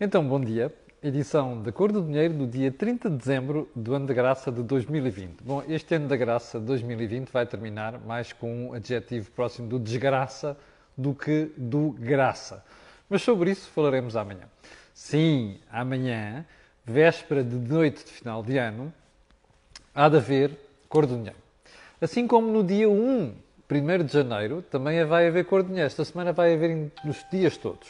Então, 0.00 0.24
bom 0.24 0.40
dia. 0.40 0.72
Edição 1.02 1.60
da 1.60 1.72
Cor 1.72 1.90
do 1.90 2.00
Dinheiro 2.00 2.32
do 2.32 2.46
dia 2.46 2.70
30 2.70 3.10
de 3.10 3.16
dezembro 3.16 3.68
do 3.74 3.96
ano 3.96 4.06
da 4.06 4.14
graça 4.14 4.52
de 4.52 4.62
2020. 4.62 5.42
Bom, 5.42 5.60
este 5.68 5.92
ano 5.96 6.06
da 6.06 6.16
graça 6.16 6.60
de 6.60 6.66
2020 6.66 7.28
vai 7.32 7.44
terminar 7.44 7.98
mais 7.98 8.32
com 8.32 8.68
um 8.68 8.74
adjetivo 8.74 9.28
próximo 9.32 9.68
do 9.68 9.76
desgraça 9.76 10.56
do 10.96 11.12
que 11.12 11.50
do 11.56 11.96
graça. 11.98 12.64
Mas 13.10 13.22
sobre 13.22 13.50
isso 13.50 13.68
falaremos 13.70 14.14
amanhã. 14.14 14.44
Sim, 14.94 15.58
amanhã, 15.68 16.46
véspera 16.84 17.42
de 17.42 17.56
noite 17.56 18.04
de 18.04 18.12
final 18.12 18.40
de 18.40 18.56
ano, 18.56 18.94
há 19.92 20.08
de 20.08 20.16
haver 20.18 20.52
Cor 20.88 21.06
do 21.06 21.16
Dinheiro. 21.16 21.38
Assim 22.00 22.24
como 22.28 22.52
no 22.52 22.62
dia 22.62 22.88
1, 22.88 23.34
1 23.68 24.04
de 24.04 24.12
janeiro, 24.12 24.62
também 24.62 25.04
vai 25.04 25.26
haver 25.26 25.44
Cor 25.44 25.64
do 25.64 25.70
Dinheiro. 25.70 25.88
Esta 25.88 26.04
semana 26.04 26.32
vai 26.32 26.54
haver 26.54 26.92
nos 27.04 27.26
dias 27.32 27.56
todos. 27.56 27.88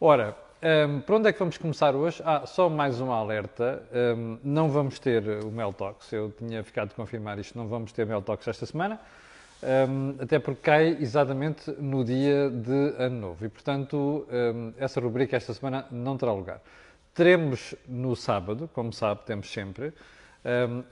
Ora, 0.00 0.43
um, 0.64 1.00
para 1.00 1.16
onde 1.16 1.28
é 1.28 1.32
que 1.32 1.38
vamos 1.38 1.58
começar 1.58 1.94
hoje? 1.94 2.22
Ah, 2.24 2.46
só 2.46 2.70
mais 2.70 2.98
um 2.98 3.12
alerta. 3.12 3.82
Um, 4.16 4.38
não 4.42 4.70
vamos 4.70 4.98
ter 4.98 5.22
o 5.44 5.50
Mel 5.50 5.74
Talks. 5.74 6.10
Eu 6.10 6.32
tinha 6.38 6.64
ficado 6.64 6.88
de 6.88 6.94
confirmar 6.94 7.38
isto. 7.38 7.58
Não 7.58 7.68
vamos 7.68 7.92
ter 7.92 8.06
Mel 8.06 8.22
Talks 8.22 8.48
esta 8.48 8.64
semana. 8.64 8.98
Um, 9.62 10.14
até 10.18 10.38
porque 10.38 10.62
cai 10.62 10.96
exatamente 11.00 11.70
no 11.78 12.02
dia 12.02 12.48
de 12.48 12.94
Ano 12.98 13.20
Novo. 13.20 13.44
E, 13.44 13.48
portanto, 13.50 14.26
essa 14.78 15.00
rubrica 15.00 15.36
esta 15.36 15.52
semana 15.52 15.86
não 15.90 16.16
terá 16.16 16.32
lugar. 16.32 16.62
Teremos 17.12 17.74
no 17.86 18.16
sábado, 18.16 18.68
como 18.72 18.92
sabe, 18.92 19.20
temos 19.26 19.52
sempre, 19.52 19.92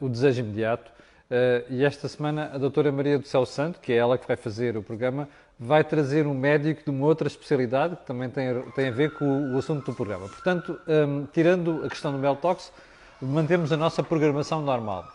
o 0.01 0.09
Desejo 0.09 0.41
Imediato. 0.41 0.93
Uh, 1.33 1.65
e 1.71 1.83
esta 1.83 2.07
semana 2.09 2.51
a 2.53 2.59
doutora 2.59 2.93
Maria 2.93 3.19
do 3.19 3.27
Céu 3.27 3.47
Santo, 3.47 3.81
que 3.81 3.91
é 3.91 3.97
ela 3.97 4.19
que 4.19 4.29
vai 4.29 4.37
fazer 4.37 4.77
o 4.77 4.83
programa, 4.83 5.27
vai 5.65 5.85
trazer 5.85 6.27
um 6.27 6.35
médico 6.35 6.83
de 6.83 6.91
uma 6.91 7.07
outra 7.07 7.29
especialidade 7.29 7.95
que 7.95 8.05
também 8.05 8.29
tem, 8.29 8.63
tem 8.75 8.89
a 8.89 8.91
ver 8.91 9.13
com 9.15 9.25
o, 9.25 9.55
o 9.55 9.59
assunto 9.59 9.85
do 9.85 9.95
programa. 9.95 10.29
Portanto, 10.29 10.79
um, 10.89 11.25
tirando 11.27 11.85
a 11.85 11.89
questão 11.89 12.11
do 12.11 12.19
Meltox, 12.19 12.73
mantemos 13.21 13.73
a 13.73 13.77
nossa 13.77 14.03
programação 14.03 14.61
normal. 14.61 15.07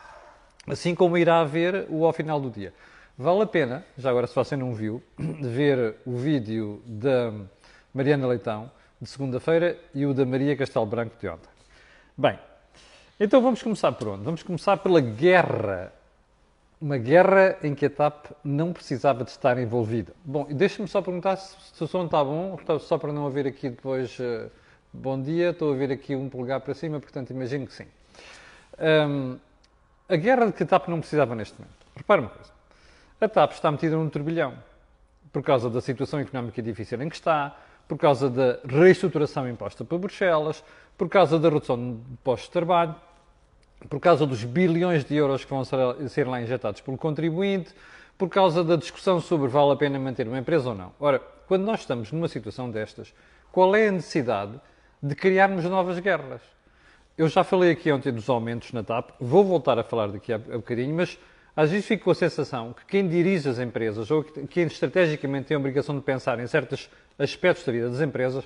Assim 0.65 0.95
como 0.95 1.17
irá 1.17 1.41
haver 1.41 1.85
o 1.89 2.05
ao 2.05 2.13
final 2.13 2.39
do 2.39 2.49
dia. 2.49 2.73
Vale 3.17 3.41
a 3.41 3.45
pena, 3.45 3.85
já 3.97 4.09
agora 4.09 4.25
se 4.25 4.35
você 4.35 4.55
não 4.55 4.73
viu, 4.73 5.03
ver 5.19 5.95
o 6.05 6.15
vídeo 6.15 6.81
da 6.85 7.33
Mariana 7.93 8.27
Leitão 8.27 8.71
de 9.01 9.09
segunda-feira 9.09 9.77
e 9.93 10.05
o 10.05 10.13
da 10.13 10.25
Maria 10.25 10.55
Castelo 10.55 10.85
Branco 10.85 11.15
de 11.19 11.27
ontem. 11.27 11.49
Bem, 12.17 12.39
então 13.19 13.41
vamos 13.41 13.61
começar 13.61 13.91
por 13.91 14.07
onde? 14.07 14.23
Vamos 14.23 14.43
começar 14.43 14.77
pela 14.77 15.01
guerra 15.01 15.91
uma 16.79 16.97
guerra 16.97 17.57
em 17.63 17.73
que 17.73 17.85
a 17.87 17.89
TAP 17.89 18.27
não 18.43 18.71
precisava 18.71 19.23
de 19.23 19.31
estar 19.31 19.57
envolvida. 19.57 20.13
Bom, 20.23 20.45
deixe-me 20.49 20.87
só 20.87 21.01
perguntar 21.01 21.35
se, 21.35 21.55
se, 21.73 21.83
o 21.83 21.87
som 21.87 22.05
está 22.05 22.23
bom, 22.23 22.57
só 22.79 22.97
para 22.97 23.11
não 23.11 23.23
ouvir 23.23 23.47
aqui 23.47 23.69
depois. 23.69 24.17
Uh, 24.19 24.49
bom 24.93 25.19
dia, 25.19 25.49
estou 25.49 25.69
a 25.69 25.71
ouvir 25.71 25.91
aqui 25.91 26.15
um 26.15 26.29
polegar 26.29 26.61
para 26.61 26.73
cima, 26.73 26.99
portanto 26.99 27.31
imagino 27.31 27.65
que 27.65 27.73
sim. 27.73 27.87
Um, 28.79 29.37
a 30.07 30.15
guerra 30.15 30.45
de 30.45 30.53
que 30.53 30.63
a 30.63 30.65
TAP 30.65 30.87
não 30.87 30.99
precisava 30.99 31.35
neste 31.35 31.59
momento. 31.59 31.75
Repare 31.95 32.21
uma 32.21 32.29
coisa. 32.29 32.51
A 33.19 33.27
TAP 33.27 33.53
está 33.53 33.71
metida 33.71 33.95
num 33.95 34.09
turbilhão 34.09 34.53
por 35.33 35.41
causa 35.41 35.69
da 35.69 35.81
situação 35.81 36.19
económica 36.19 36.61
difícil 36.61 37.01
em 37.01 37.09
que 37.09 37.15
está, 37.15 37.57
por 37.87 37.97
causa 37.97 38.29
da 38.29 38.59
reestruturação 38.65 39.49
imposta 39.49 39.83
por 39.83 39.97
Bruxelas, 39.97 40.63
por 40.97 41.09
causa 41.09 41.39
da 41.39 41.49
redução 41.49 41.95
de 41.95 42.17
postos 42.23 42.49
de 42.49 42.53
trabalho, 42.53 42.95
por 43.89 43.99
causa 43.99 44.25
dos 44.25 44.43
bilhões 44.43 45.05
de 45.05 45.15
euros 45.15 45.45
que 45.45 45.49
vão 45.49 45.63
ser 45.63 46.27
lá 46.27 46.41
injetados 46.41 46.81
pelo 46.81 46.97
contribuinte, 46.97 47.73
por 48.17 48.29
causa 48.29 48.63
da 48.63 48.75
discussão 48.75 49.21
sobre 49.21 49.47
vale 49.47 49.71
a 49.71 49.75
pena 49.75 49.99
manter 49.99 50.27
uma 50.27 50.39
empresa 50.39 50.69
ou 50.69 50.75
não. 50.75 50.91
Ora, 50.99 51.19
quando 51.47 51.63
nós 51.63 51.81
estamos 51.81 52.11
numa 52.11 52.27
situação 52.27 52.69
destas, 52.69 53.13
qual 53.51 53.75
é 53.75 53.87
a 53.87 53.91
necessidade 53.91 54.59
de 55.01 55.15
criarmos 55.15 55.63
novas 55.65 55.99
guerras? 55.99 56.41
Eu 57.17 57.27
já 57.27 57.43
falei 57.43 57.71
aqui 57.71 57.91
ontem 57.91 58.11
dos 58.11 58.29
aumentos 58.29 58.71
na 58.71 58.83
TAP, 58.83 59.11
vou 59.19 59.43
voltar 59.43 59.79
a 59.79 59.83
falar 59.83 60.07
daqui 60.07 60.33
a 60.33 60.37
bocadinho, 60.37 60.95
mas 60.95 61.17
às 61.55 61.71
vezes 61.71 61.85
fico 61.85 62.05
com 62.05 62.11
a 62.11 62.15
sensação 62.15 62.73
que 62.73 62.85
quem 62.85 63.07
dirige 63.07 63.49
as 63.49 63.57
empresas 63.57 64.11
ou 64.11 64.23
quem 64.23 64.65
estrategicamente 64.65 65.47
tem 65.47 65.55
a 65.55 65.59
obrigação 65.59 65.95
de 65.95 66.01
pensar 66.01 66.39
em 66.39 66.45
certos 66.45 66.89
aspectos 67.17 67.65
da 67.65 67.71
vida 67.71 67.89
das 67.89 68.01
empresas 68.01 68.45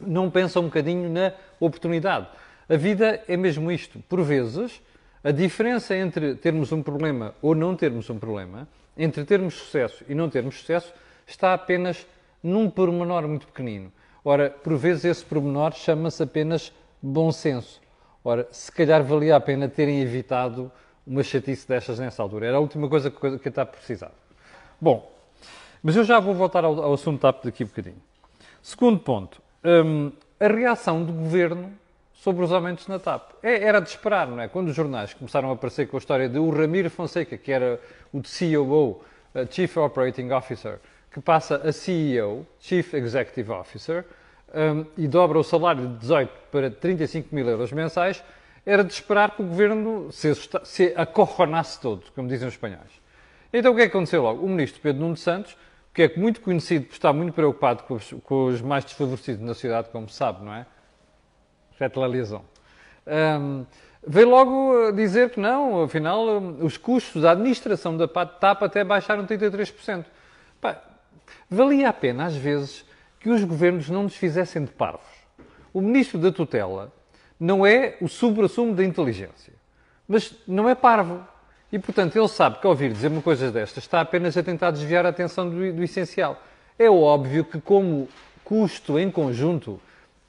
não 0.00 0.30
pensa 0.30 0.60
um 0.60 0.64
bocadinho 0.64 1.10
na 1.10 1.32
oportunidade. 1.60 2.28
A 2.68 2.76
vida 2.76 3.22
é 3.26 3.36
mesmo 3.36 3.72
isto. 3.72 3.98
Por 4.08 4.22
vezes, 4.22 4.82
a 5.24 5.30
diferença 5.30 5.96
entre 5.96 6.34
termos 6.34 6.70
um 6.70 6.82
problema 6.82 7.34
ou 7.40 7.54
não 7.54 7.74
termos 7.74 8.10
um 8.10 8.18
problema, 8.18 8.68
entre 8.96 9.24
termos 9.24 9.54
sucesso 9.54 10.04
e 10.08 10.14
não 10.14 10.28
termos 10.28 10.58
sucesso, 10.58 10.92
está 11.26 11.54
apenas 11.54 12.06
num 12.42 12.68
pormenor 12.68 13.26
muito 13.26 13.46
pequenino. 13.46 13.90
Ora, 14.24 14.50
por 14.50 14.76
vezes 14.76 15.04
esse 15.04 15.24
pormenor 15.24 15.72
chama-se 15.72 16.22
apenas 16.22 16.72
bom 17.00 17.32
senso. 17.32 17.80
Ora, 18.22 18.46
se 18.50 18.70
calhar 18.70 19.02
valia 19.02 19.36
a 19.36 19.40
pena 19.40 19.68
terem 19.68 20.00
evitado 20.00 20.70
uma 21.06 21.22
chatice 21.22 21.66
destas 21.66 21.98
nessa 21.98 22.22
altura. 22.22 22.46
Era 22.46 22.58
a 22.58 22.60
última 22.60 22.88
coisa 22.88 23.10
que 23.10 23.48
a 23.48 23.52
TAP 23.52 23.76
precisava. 23.76 24.12
Bom, 24.78 25.10
mas 25.82 25.96
eu 25.96 26.04
já 26.04 26.20
vou 26.20 26.34
voltar 26.34 26.64
ao, 26.64 26.82
ao 26.82 26.92
assunto 26.92 27.22
daqui 27.42 27.62
a 27.62 27.66
um 27.66 27.68
bocadinho. 27.68 28.02
Segundo 28.62 28.98
ponto, 28.98 29.40
hum, 29.64 30.12
a 30.38 30.46
reação 30.46 31.02
do 31.02 31.12
governo 31.12 31.72
sobre 32.18 32.44
os 32.44 32.52
aumentos 32.52 32.86
na 32.88 32.98
TAP. 32.98 33.32
É, 33.42 33.62
era 33.62 33.80
de 33.80 33.88
esperar, 33.88 34.26
não 34.26 34.40
é? 34.40 34.48
Quando 34.48 34.68
os 34.68 34.76
jornais 34.76 35.14
começaram 35.14 35.50
a 35.50 35.52
aparecer 35.52 35.86
com 35.86 35.96
a 35.96 35.98
história 35.98 36.28
de 36.28 36.38
o 36.38 36.50
Ramiro 36.50 36.90
Fonseca, 36.90 37.36
que 37.36 37.52
era 37.52 37.80
o 38.12 38.20
COO, 38.20 39.02
Chief 39.50 39.76
Operating 39.76 40.30
Officer, 40.30 40.80
que 41.12 41.20
passa 41.20 41.56
a 41.56 41.72
CEO, 41.72 42.46
Chief 42.58 42.92
Executive 42.94 43.50
Officer, 43.52 44.04
um, 44.54 44.84
e 44.96 45.06
dobra 45.06 45.38
o 45.38 45.44
salário 45.44 45.86
de 45.86 45.96
18 45.98 46.32
para 46.50 46.70
35 46.70 47.34
mil 47.34 47.48
euros 47.48 47.70
mensais, 47.70 48.22
era 48.66 48.82
de 48.82 48.92
esperar 48.92 49.36
que 49.36 49.42
o 49.42 49.46
governo 49.46 50.10
se, 50.10 50.32
se 50.64 50.92
acorronasse 50.96 51.80
todo, 51.80 52.04
como 52.14 52.28
dizem 52.28 52.48
os 52.48 52.54
espanhóis. 52.54 53.00
Então 53.52 53.72
o 53.72 53.76
que 53.76 53.82
é 53.82 53.84
que 53.88 53.96
aconteceu 53.96 54.22
logo? 54.22 54.44
O 54.44 54.48
ministro 54.48 54.80
Pedro 54.82 55.02
Nuno 55.02 55.16
Santos, 55.16 55.56
que 55.94 56.02
é 56.02 56.12
muito 56.16 56.40
conhecido 56.40 56.86
por 56.86 56.92
estar 56.92 57.12
muito 57.12 57.32
preocupado 57.32 57.84
com 57.84 57.94
os, 57.94 58.14
com 58.24 58.46
os 58.46 58.60
mais 58.60 58.84
desfavorecidos 58.84 59.40
na 59.40 59.54
sociedade, 59.54 59.88
como 59.90 60.08
sabe, 60.08 60.44
não 60.44 60.54
é? 60.54 60.66
La 61.80 62.08
liaison. 62.08 62.42
Um, 63.06 63.64
veio 64.06 64.28
logo 64.28 64.92
dizer 64.92 65.30
que 65.30 65.40
não, 65.40 65.82
afinal, 65.82 66.24
os 66.60 66.76
custos 66.76 67.22
da 67.22 67.32
administração 67.32 67.96
da 67.96 68.06
TAP 68.06 68.62
até 68.62 68.84
baixaram 68.84 69.26
33%. 69.26 70.04
Pá, 70.60 70.82
valia 71.48 71.88
a 71.88 71.92
pena, 71.92 72.26
às 72.26 72.36
vezes, 72.36 72.84
que 73.20 73.30
os 73.30 73.42
governos 73.44 73.88
não 73.88 74.04
nos 74.04 74.16
fizessem 74.16 74.64
de 74.64 74.70
parvos. 74.70 75.06
O 75.72 75.80
ministro 75.80 76.18
da 76.18 76.32
tutela 76.32 76.92
não 77.38 77.66
é 77.66 77.96
o 78.00 78.08
supra-sumo 78.08 78.74
da 78.74 78.84
inteligência, 78.84 79.52
mas 80.06 80.34
não 80.46 80.68
é 80.68 80.74
parvo. 80.74 81.22
E, 81.70 81.78
portanto, 81.78 82.16
ele 82.16 82.28
sabe 82.28 82.58
que 82.58 82.66
ao 82.66 82.70
ouvir 82.70 82.92
dizer 82.92 83.08
uma 83.08 83.20
coisa 83.20 83.50
destas 83.50 83.84
está 83.84 84.00
apenas 84.00 84.36
a 84.36 84.42
tentar 84.42 84.70
desviar 84.70 85.04
a 85.04 85.10
atenção 85.10 85.48
do, 85.48 85.72
do 85.72 85.82
essencial. 85.82 86.42
É 86.78 86.88
óbvio 86.88 87.44
que, 87.44 87.60
como 87.60 88.08
custo 88.42 88.98
em 88.98 89.10
conjunto, 89.10 89.78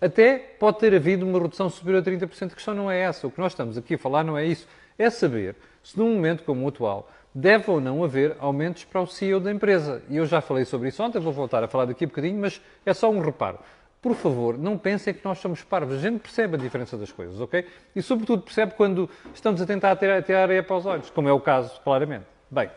até 0.01 0.37
pode 0.37 0.79
ter 0.79 0.95
havido 0.95 1.25
uma 1.25 1.39
redução 1.39 1.69
superior 1.69 2.01
a 2.01 2.05
30%. 2.05 2.51
A 2.51 2.55
questão 2.55 2.73
não 2.73 2.89
é 2.89 2.99
essa. 2.99 3.27
O 3.27 3.31
que 3.31 3.39
nós 3.39 3.51
estamos 3.51 3.77
aqui 3.77 3.95
a 3.95 3.97
falar 3.97 4.23
não 4.23 4.37
é 4.37 4.45
isso. 4.45 4.67
É 4.97 5.09
saber 5.09 5.55
se 5.83 5.97
num 5.97 6.13
momento 6.13 6.43
como 6.43 6.65
o 6.65 6.69
atual 6.69 7.09
deve 7.33 7.69
ou 7.69 7.79
não 7.79 8.03
haver 8.03 8.35
aumentos 8.39 8.83
para 8.83 9.01
o 9.01 9.07
CEO 9.07 9.39
da 9.39 9.51
empresa. 9.51 10.01
E 10.09 10.17
eu 10.17 10.25
já 10.25 10.41
falei 10.41 10.65
sobre 10.65 10.89
isso 10.89 11.01
ontem, 11.03 11.19
vou 11.19 11.33
voltar 11.33 11.63
a 11.63 11.67
falar 11.67 11.85
daqui 11.85 12.05
a 12.05 12.07
bocadinho, 12.07 12.39
mas 12.39 12.61
é 12.85 12.93
só 12.93 13.09
um 13.09 13.19
reparo. 13.19 13.59
Por 14.01 14.15
favor, 14.15 14.57
não 14.57 14.77
pensem 14.77 15.13
que 15.13 15.23
nós 15.25 15.39
somos 15.39 15.61
parvos. 15.61 15.95
A 15.95 15.99
gente 15.99 16.19
percebe 16.19 16.55
a 16.55 16.57
diferença 16.57 16.97
das 16.97 17.11
coisas, 17.11 17.39
ok? 17.39 17.67
E 17.95 18.01
sobretudo 18.01 18.43
percebe 18.43 18.73
quando 18.75 19.09
estamos 19.33 19.61
a 19.61 19.65
tentar 19.65 19.95
ter, 19.97 20.23
ter 20.23 20.35
areia 20.35 20.63
para 20.63 20.77
os 20.77 20.85
olhos, 20.85 21.09
como 21.09 21.27
é 21.27 21.33
o 21.33 21.39
caso, 21.39 21.79
claramente. 21.83 22.25
Bem, 22.49 22.69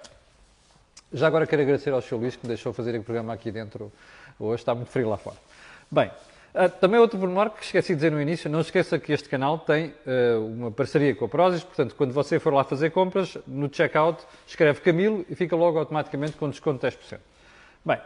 já 1.13 1.29
agora 1.29 1.47
quero 1.47 1.63
agradecer 1.63 1.91
ao 1.91 2.03
Sr. 2.03 2.17
Luís 2.17 2.37
que 2.37 2.45
me 2.45 2.49
deixou 2.49 2.73
fazer 2.73 2.99
o 2.99 3.03
programa 3.03 3.33
aqui 3.33 3.53
dentro 3.53 3.93
hoje. 4.39 4.63
Está 4.63 4.75
muito 4.75 4.91
frio 4.91 5.09
lá 5.09 5.17
fora. 5.17 5.37
Bem, 5.91 6.11
Uh, 6.55 6.69
também 6.69 7.01
outro 7.01 7.19
pormenor 7.19 7.49
que 7.49 7.65
esqueci 7.65 7.95
de 7.95 7.95
dizer 7.95 8.13
no 8.13 8.21
início, 8.21 8.51
não 8.51 8.61
esqueça 8.61 8.99
que 8.99 9.11
este 9.11 9.27
canal 9.27 9.59
tem 9.59 9.95
uh, 10.07 10.47
uma 10.47 10.71
parceria 10.71 11.15
com 11.15 11.25
a 11.25 11.29
Prozis, 11.29 11.65
portanto, 11.65 11.95
quando 11.97 12.13
você 12.13 12.39
for 12.39 12.53
lá 12.53 12.63
fazer 12.63 12.91
compras, 12.91 13.39
no 13.47 13.75
checkout, 13.75 14.23
escreve 14.47 14.83
Camilo 14.83 15.25
e 15.31 15.35
fica 15.35 15.57
logo 15.57 15.79
automaticamente 15.79 16.33
com 16.33 16.51
desconto 16.51 16.87
de 16.87 16.95
10%. 16.95 17.19
Bem, 17.83 17.99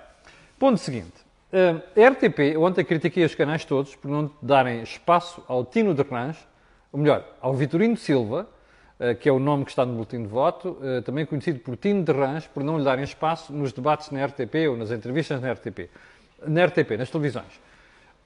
ponto 0.61 0.79
seguinte. 0.79 1.27
Uh, 1.53 1.83
a 2.01 2.09
RTP, 2.09 2.57
ontem 2.57 2.85
critiquei 2.85 3.25
os 3.25 3.35
canais 3.35 3.65
todos 3.65 3.97
por 3.97 4.09
não 4.09 4.31
darem 4.41 4.81
espaço 4.81 5.43
ao 5.49 5.65
Tino 5.65 5.93
de 5.93 6.03
Range, 6.03 6.39
ou 6.93 7.01
melhor, 7.01 7.25
ao 7.41 7.53
Vitorino 7.53 7.97
Silva, 7.97 8.49
que 9.21 9.29
é 9.29 9.33
o 9.33 9.39
nome 9.39 9.65
que 9.65 9.71
está 9.71 9.85
no 9.85 9.93
boletim 9.93 10.23
de 10.23 10.29
voto, 10.29 10.79
também 11.05 11.27
conhecido 11.27 11.59
por 11.59 11.77
Tino 11.77 12.03
de 12.03 12.13
Range, 12.13 12.49
por 12.49 12.65
não 12.65 12.79
lhe 12.79 12.85
darem 12.85 13.05
espaço 13.05 13.53
nos 13.53 13.71
debates 13.71 14.11
na 14.11 14.25
RTP 14.25 14.55
ou 14.71 14.77
nas 14.77 14.91
entrevistas 14.91 15.39
na 15.39 15.53
RTP, 15.53 15.91
na 16.47 16.65
RTP, 16.65 16.93
nas 16.97 17.11
televisões. 17.11 17.61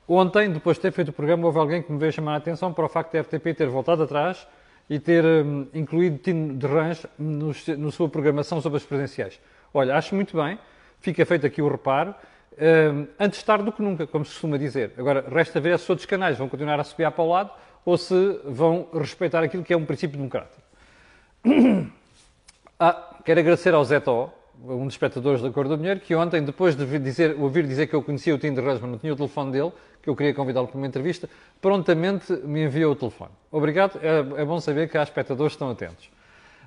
Ontem, 0.08 0.50
depois 0.50 0.76
de 0.76 0.82
ter 0.82 0.92
feito 0.92 1.08
o 1.08 1.12
programa, 1.12 1.46
houve 1.46 1.58
alguém 1.58 1.82
que 1.82 1.92
me 1.92 1.98
veio 1.98 2.12
chamar 2.12 2.34
a 2.34 2.36
atenção 2.36 2.72
para 2.72 2.84
o 2.84 2.88
facto 2.88 3.12
de 3.12 3.18
a 3.18 3.22
RTP 3.22 3.56
ter 3.56 3.68
voltado 3.68 4.02
atrás 4.02 4.46
e 4.88 4.98
ter 4.98 5.24
um, 5.24 5.66
incluído 5.72 6.18
Tino 6.18 6.56
de 6.56 6.66
Range 6.66 7.06
na 7.18 7.90
sua 7.90 8.08
programação 8.08 8.60
sobre 8.60 8.78
as 8.78 8.84
presidenciais. 8.84 9.40
Olha, 9.72 9.96
acho 9.96 10.14
muito 10.14 10.36
bem, 10.36 10.58
fica 11.00 11.24
feito 11.24 11.46
aqui 11.46 11.62
o 11.62 11.68
reparo, 11.68 12.14
Uh, 12.60 13.08
antes 13.18 13.42
tarde 13.42 13.64
do 13.64 13.72
que 13.72 13.80
nunca, 13.80 14.06
como 14.06 14.22
se 14.22 14.32
costuma 14.32 14.58
dizer. 14.58 14.92
Agora, 14.98 15.24
resta 15.30 15.58
ver 15.60 15.78
se 15.78 15.84
os 15.84 15.90
outros 15.90 16.04
canais 16.04 16.36
vão 16.36 16.46
continuar 16.46 16.78
a 16.78 16.84
subir 16.84 17.10
para 17.10 17.24
o 17.24 17.28
lado 17.28 17.50
ou 17.86 17.96
se 17.96 18.40
vão 18.44 18.88
respeitar 18.92 19.42
aquilo 19.42 19.62
que 19.62 19.72
é 19.72 19.76
um 19.76 19.84
princípio 19.84 20.16
democrático. 20.16 20.60
Ah, 22.82 23.14
quero 23.26 23.40
agradecer 23.40 23.74
ao 23.74 23.84
Zé 23.84 24.00
Tó, 24.00 24.32
um 24.64 24.86
dos 24.86 24.94
espectadores 24.94 25.42
da 25.42 25.50
Cor 25.50 25.68
do 25.68 25.76
Dinheiro, 25.76 26.00
que 26.00 26.14
ontem, 26.14 26.42
depois 26.42 26.74
de 26.74 26.98
dizer, 26.98 27.36
ouvir 27.38 27.66
dizer 27.66 27.88
que 27.88 27.94
eu 27.94 28.02
conhecia 28.02 28.34
o 28.34 28.38
Tinder 28.38 28.64
Rush, 28.64 28.80
mas 28.80 28.90
não 28.90 28.96
tinha 28.96 29.12
o 29.12 29.16
telefone 29.16 29.52
dele, 29.52 29.70
que 30.02 30.08
eu 30.08 30.16
queria 30.16 30.34
convidá-lo 30.34 30.66
para 30.66 30.76
uma 30.76 30.86
entrevista, 30.86 31.28
prontamente 31.60 32.32
me 32.32 32.64
enviou 32.64 32.92
o 32.92 32.96
telefone. 32.96 33.32
Obrigado, 33.50 33.98
é, 34.02 34.40
é 34.40 34.44
bom 34.44 34.60
saber 34.60 34.88
que 34.88 34.96
há 34.96 35.02
espectadores 35.02 35.52
que 35.52 35.56
estão 35.56 35.70
atentos. 35.70 36.10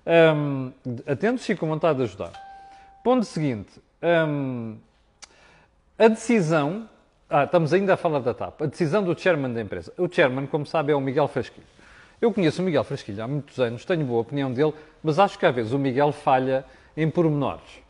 Um, 0.05 0.71
atentos 1.07 1.47
e 1.47 1.55
com 1.55 1.67
vontade 1.67 1.97
de 1.97 2.03
ajudar. 2.03 2.31
Ponto 3.03 3.25
seguinte. 3.25 3.71
Um, 4.01 4.77
a 5.97 6.07
decisão. 6.07 6.89
Ah, 7.29 7.45
estamos 7.45 7.73
ainda 7.73 7.93
a 7.93 7.97
falar 7.97 8.19
da 8.19 8.33
TAP. 8.33 8.61
A 8.61 8.65
decisão 8.65 9.03
do 9.03 9.17
chairman 9.17 9.53
da 9.53 9.61
empresa. 9.61 9.93
O 9.97 10.07
chairman, 10.11 10.45
como 10.45 10.65
sabe, 10.65 10.91
é 10.91 10.95
o 10.95 11.01
Miguel 11.01 11.27
Frasquilho. 11.27 11.65
Eu 12.21 12.31
conheço 12.31 12.61
o 12.61 12.65
Miguel 12.65 12.83
Frasquilho 12.83 13.23
há 13.23 13.27
muitos 13.27 13.59
anos, 13.59 13.83
tenho 13.83 14.05
boa 14.05 14.21
opinião 14.21 14.51
dele, 14.51 14.73
mas 15.03 15.19
acho 15.19 15.37
que 15.37 15.45
às 15.45 15.53
vezes 15.53 15.73
o 15.73 15.79
Miguel 15.79 16.11
falha 16.13 16.63
em 16.95 17.09
pormenores. 17.09 17.81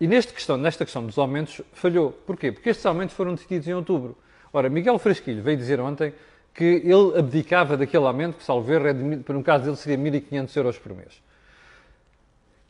E 0.00 0.06
nesta 0.06 0.32
questão, 0.32 0.56
nesta 0.56 0.84
questão 0.84 1.06
dos 1.06 1.16
aumentos, 1.16 1.62
falhou. 1.72 2.12
Porquê? 2.26 2.50
Porque 2.50 2.70
estes 2.70 2.84
aumentos 2.84 3.14
foram 3.14 3.34
decididos 3.34 3.68
em 3.68 3.72
outubro. 3.72 4.16
Ora, 4.52 4.68
Miguel 4.68 4.98
Frasquilho 4.98 5.42
veio 5.42 5.56
dizer 5.56 5.80
ontem 5.80 6.12
que 6.54 6.64
ele 6.64 7.18
abdicava 7.18 7.76
daquele 7.76 8.04
aumento, 8.04 8.36
que, 8.36 8.44
salvo 8.44 8.70
erro, 8.72 8.88
é 8.88 8.92
no 8.92 9.42
caso 9.42 9.64
dele 9.64 9.76
seria 9.76 9.96
1.500 9.96 10.56
euros 10.56 10.78
por 10.78 10.94
mês. 10.94 11.22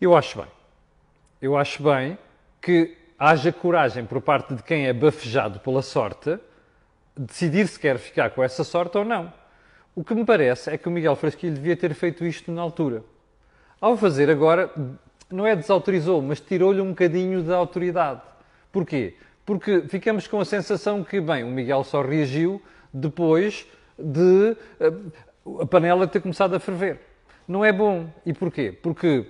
Eu 0.00 0.16
acho 0.16 0.38
bem. 0.38 0.48
Eu 1.40 1.56
acho 1.56 1.82
bem 1.82 2.16
que 2.60 2.96
haja 3.18 3.52
coragem 3.52 4.04
por 4.04 4.20
parte 4.20 4.54
de 4.54 4.62
quem 4.62 4.86
é 4.86 4.92
bafejado 4.92 5.58
pela 5.60 5.82
sorte 5.82 6.38
decidir 7.16 7.66
se 7.68 7.78
quer 7.78 7.98
ficar 7.98 8.30
com 8.30 8.42
essa 8.42 8.64
sorte 8.64 8.96
ou 8.96 9.04
não. 9.04 9.32
O 9.94 10.02
que 10.02 10.14
me 10.14 10.24
parece 10.24 10.70
é 10.70 10.78
que 10.78 10.88
o 10.88 10.90
Miguel 10.90 11.16
Frasquilho 11.16 11.54
devia 11.54 11.76
ter 11.76 11.92
feito 11.94 12.24
isto 12.24 12.50
na 12.50 12.62
altura. 12.62 13.04
Ao 13.80 13.96
fazer 13.96 14.30
agora, 14.30 14.72
não 15.30 15.46
é 15.46 15.54
desautorizou, 15.54 16.22
mas 16.22 16.40
tirou-lhe 16.40 16.80
um 16.80 16.90
bocadinho 16.90 17.42
da 17.42 17.56
autoridade. 17.56 18.22
Porquê? 18.70 19.16
Porque 19.44 19.82
ficamos 19.88 20.26
com 20.26 20.40
a 20.40 20.44
sensação 20.44 21.02
que, 21.02 21.20
bem, 21.20 21.42
o 21.44 21.48
Miguel 21.48 21.82
só 21.84 22.02
reagiu 22.02 22.62
depois 22.92 23.66
de 23.98 24.56
eh, 24.78 24.92
a 25.60 25.66
panela 25.66 26.06
ter 26.06 26.20
começado 26.20 26.54
a 26.54 26.60
ferver. 26.60 27.00
Não 27.46 27.64
é 27.64 27.72
bom. 27.72 28.08
E 28.24 28.32
porquê? 28.32 28.70
Porque 28.70 29.26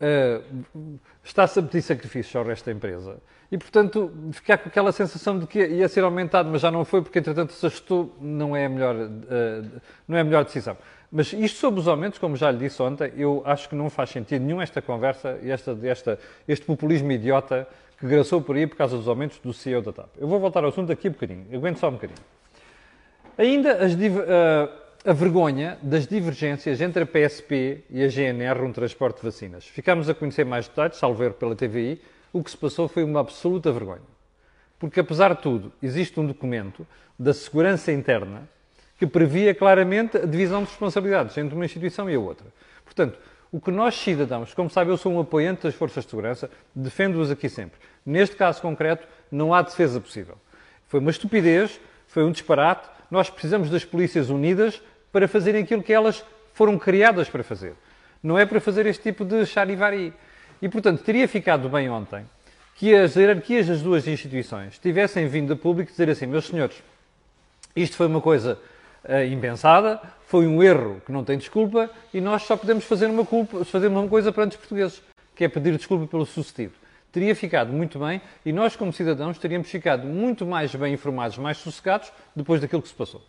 uh, 0.00 0.98
está-se 1.22 1.58
a 1.58 1.62
pedir 1.62 1.82
sacrifícios 1.82 2.34
ao 2.34 2.44
resto 2.44 2.66
da 2.66 2.72
empresa. 2.72 3.18
E, 3.50 3.58
portanto, 3.58 4.10
ficar 4.32 4.58
com 4.58 4.68
aquela 4.68 4.90
sensação 4.92 5.38
de 5.38 5.46
que 5.46 5.64
ia 5.64 5.88
ser 5.88 6.02
aumentado, 6.02 6.48
mas 6.50 6.62
já 6.62 6.70
não 6.70 6.84
foi, 6.84 7.02
porque, 7.02 7.18
entretanto, 7.18 7.52
se 7.52 7.64
ajustou, 7.66 8.16
não 8.20 8.56
é 8.56 8.64
a 8.64 8.68
melhor, 8.68 8.96
uh, 8.96 9.80
não 10.08 10.16
é 10.16 10.20
a 10.20 10.24
melhor 10.24 10.44
decisão. 10.44 10.76
Mas 11.10 11.32
isto 11.34 11.58
sobre 11.58 11.78
os 11.78 11.86
aumentos, 11.86 12.18
como 12.18 12.34
já 12.34 12.50
lhe 12.50 12.56
disse 12.56 12.80
ontem, 12.82 13.12
eu 13.14 13.42
acho 13.44 13.68
que 13.68 13.74
não 13.74 13.90
faz 13.90 14.08
sentido 14.08 14.42
nenhum 14.42 14.62
esta 14.62 14.80
conversa 14.80 15.38
esta, 15.42 15.78
esta, 15.82 16.18
este 16.48 16.64
populismo 16.64 17.12
idiota 17.12 17.68
que 18.02 18.08
graçou 18.08 18.42
por 18.42 18.56
aí 18.56 18.66
por 18.66 18.76
causa 18.76 18.96
dos 18.96 19.06
aumentos 19.06 19.38
do 19.38 19.52
CEO 19.52 19.80
da 19.80 19.92
TAP. 19.92 20.08
Eu 20.18 20.26
vou 20.26 20.40
voltar 20.40 20.64
ao 20.64 20.70
assunto 20.70 20.88
daqui 20.88 21.08
um 21.08 21.12
bocadinho, 21.12 21.46
aguento 21.54 21.78
só 21.78 21.88
um 21.88 21.92
bocadinho. 21.92 22.18
Ainda 23.38 23.74
as, 23.74 23.94
uh, 23.94 24.68
a 25.04 25.12
vergonha 25.12 25.78
das 25.80 26.04
divergências 26.08 26.80
entre 26.80 27.04
a 27.04 27.06
PSP 27.06 27.84
e 27.88 28.02
a 28.02 28.08
GNR 28.08 28.60
no 28.62 28.72
transporte 28.72 29.18
de 29.18 29.22
vacinas. 29.22 29.68
Ficámos 29.68 30.08
a 30.08 30.14
conhecer 30.14 30.44
mais 30.44 30.66
detalhes, 30.66 30.96
salvo 30.96 31.30
pela 31.30 31.54
TVI, 31.54 32.02
o 32.32 32.42
que 32.42 32.50
se 32.50 32.56
passou 32.56 32.88
foi 32.88 33.04
uma 33.04 33.20
absoluta 33.20 33.70
vergonha. 33.70 34.02
Porque, 34.80 34.98
apesar 34.98 35.36
de 35.36 35.40
tudo, 35.40 35.72
existe 35.80 36.18
um 36.18 36.26
documento 36.26 36.84
da 37.16 37.32
Segurança 37.32 37.92
Interna 37.92 38.48
que 38.98 39.06
previa 39.06 39.54
claramente 39.54 40.16
a 40.16 40.26
divisão 40.26 40.64
de 40.64 40.70
responsabilidades 40.70 41.38
entre 41.38 41.54
uma 41.54 41.64
instituição 41.64 42.10
e 42.10 42.16
a 42.16 42.18
outra. 42.18 42.46
Portanto, 42.84 43.16
o 43.52 43.60
que 43.60 43.70
nós, 43.70 43.94
cidadãos, 43.94 44.54
como 44.54 44.70
sabe, 44.70 44.90
eu 44.90 44.96
sou 44.96 45.12
um 45.12 45.20
apoiante 45.20 45.64
das 45.64 45.74
forças 45.74 46.04
de 46.04 46.10
segurança, 46.10 46.50
defendo-as 46.74 47.30
aqui 47.30 47.50
sempre. 47.50 47.78
Neste 48.04 48.34
caso 48.34 48.62
concreto, 48.62 49.06
não 49.30 49.52
há 49.52 49.60
defesa 49.60 50.00
possível. 50.00 50.38
Foi 50.88 51.00
uma 51.00 51.10
estupidez, 51.10 51.78
foi 52.06 52.24
um 52.24 52.32
disparate. 52.32 52.88
Nós 53.10 53.28
precisamos 53.28 53.68
das 53.68 53.84
polícias 53.84 54.30
unidas 54.30 54.82
para 55.12 55.28
fazerem 55.28 55.62
aquilo 55.62 55.82
que 55.82 55.92
elas 55.92 56.24
foram 56.54 56.78
criadas 56.78 57.28
para 57.28 57.44
fazer. 57.44 57.74
Não 58.22 58.38
é 58.38 58.46
para 58.46 58.58
fazer 58.58 58.86
este 58.86 59.02
tipo 59.02 59.22
de 59.22 59.44
charivari. 59.44 60.14
E, 60.62 60.68
portanto, 60.68 61.02
teria 61.02 61.28
ficado 61.28 61.68
bem 61.68 61.90
ontem 61.90 62.24
que 62.74 62.94
as 62.94 63.16
hierarquias 63.16 63.66
das 63.66 63.82
duas 63.82 64.06
instituições 64.08 64.78
tivessem 64.78 65.28
vindo 65.28 65.52
a 65.52 65.56
público 65.56 65.90
dizer 65.90 66.08
assim, 66.08 66.26
meus 66.26 66.46
senhores, 66.46 66.82
isto 67.76 67.96
foi 67.96 68.06
uma 68.06 68.20
coisa 68.20 68.58
uh, 69.04 69.24
impensada, 69.30 70.00
foi 70.26 70.46
um 70.46 70.62
erro 70.62 71.00
que 71.04 71.12
não 71.12 71.24
tem 71.24 71.36
desculpa 71.36 71.90
e 72.12 72.20
nós 72.20 72.42
só 72.42 72.56
podemos 72.56 72.84
fazer 72.84 73.06
uma, 73.06 73.24
culpa, 73.24 73.58
uma 73.88 74.08
coisa 74.08 74.32
perante 74.32 74.52
os 74.52 74.56
portugueses, 74.56 75.02
que 75.34 75.44
é 75.44 75.48
pedir 75.48 75.76
desculpa 75.76 76.06
pelo 76.06 76.24
sucedido. 76.24 76.72
Teria 77.12 77.36
ficado 77.36 77.72
muito 77.72 77.98
bem 77.98 78.22
e 78.44 78.52
nós, 78.52 78.74
como 78.74 78.92
cidadãos, 78.92 79.38
teríamos 79.38 79.68
ficado 79.68 80.06
muito 80.06 80.46
mais 80.46 80.74
bem 80.74 80.94
informados, 80.94 81.36
mais 81.36 81.58
sossegados 81.58 82.10
depois 82.34 82.60
daquilo 82.60 82.80
que 82.80 82.88
se 82.88 82.94
passou. 82.94 83.22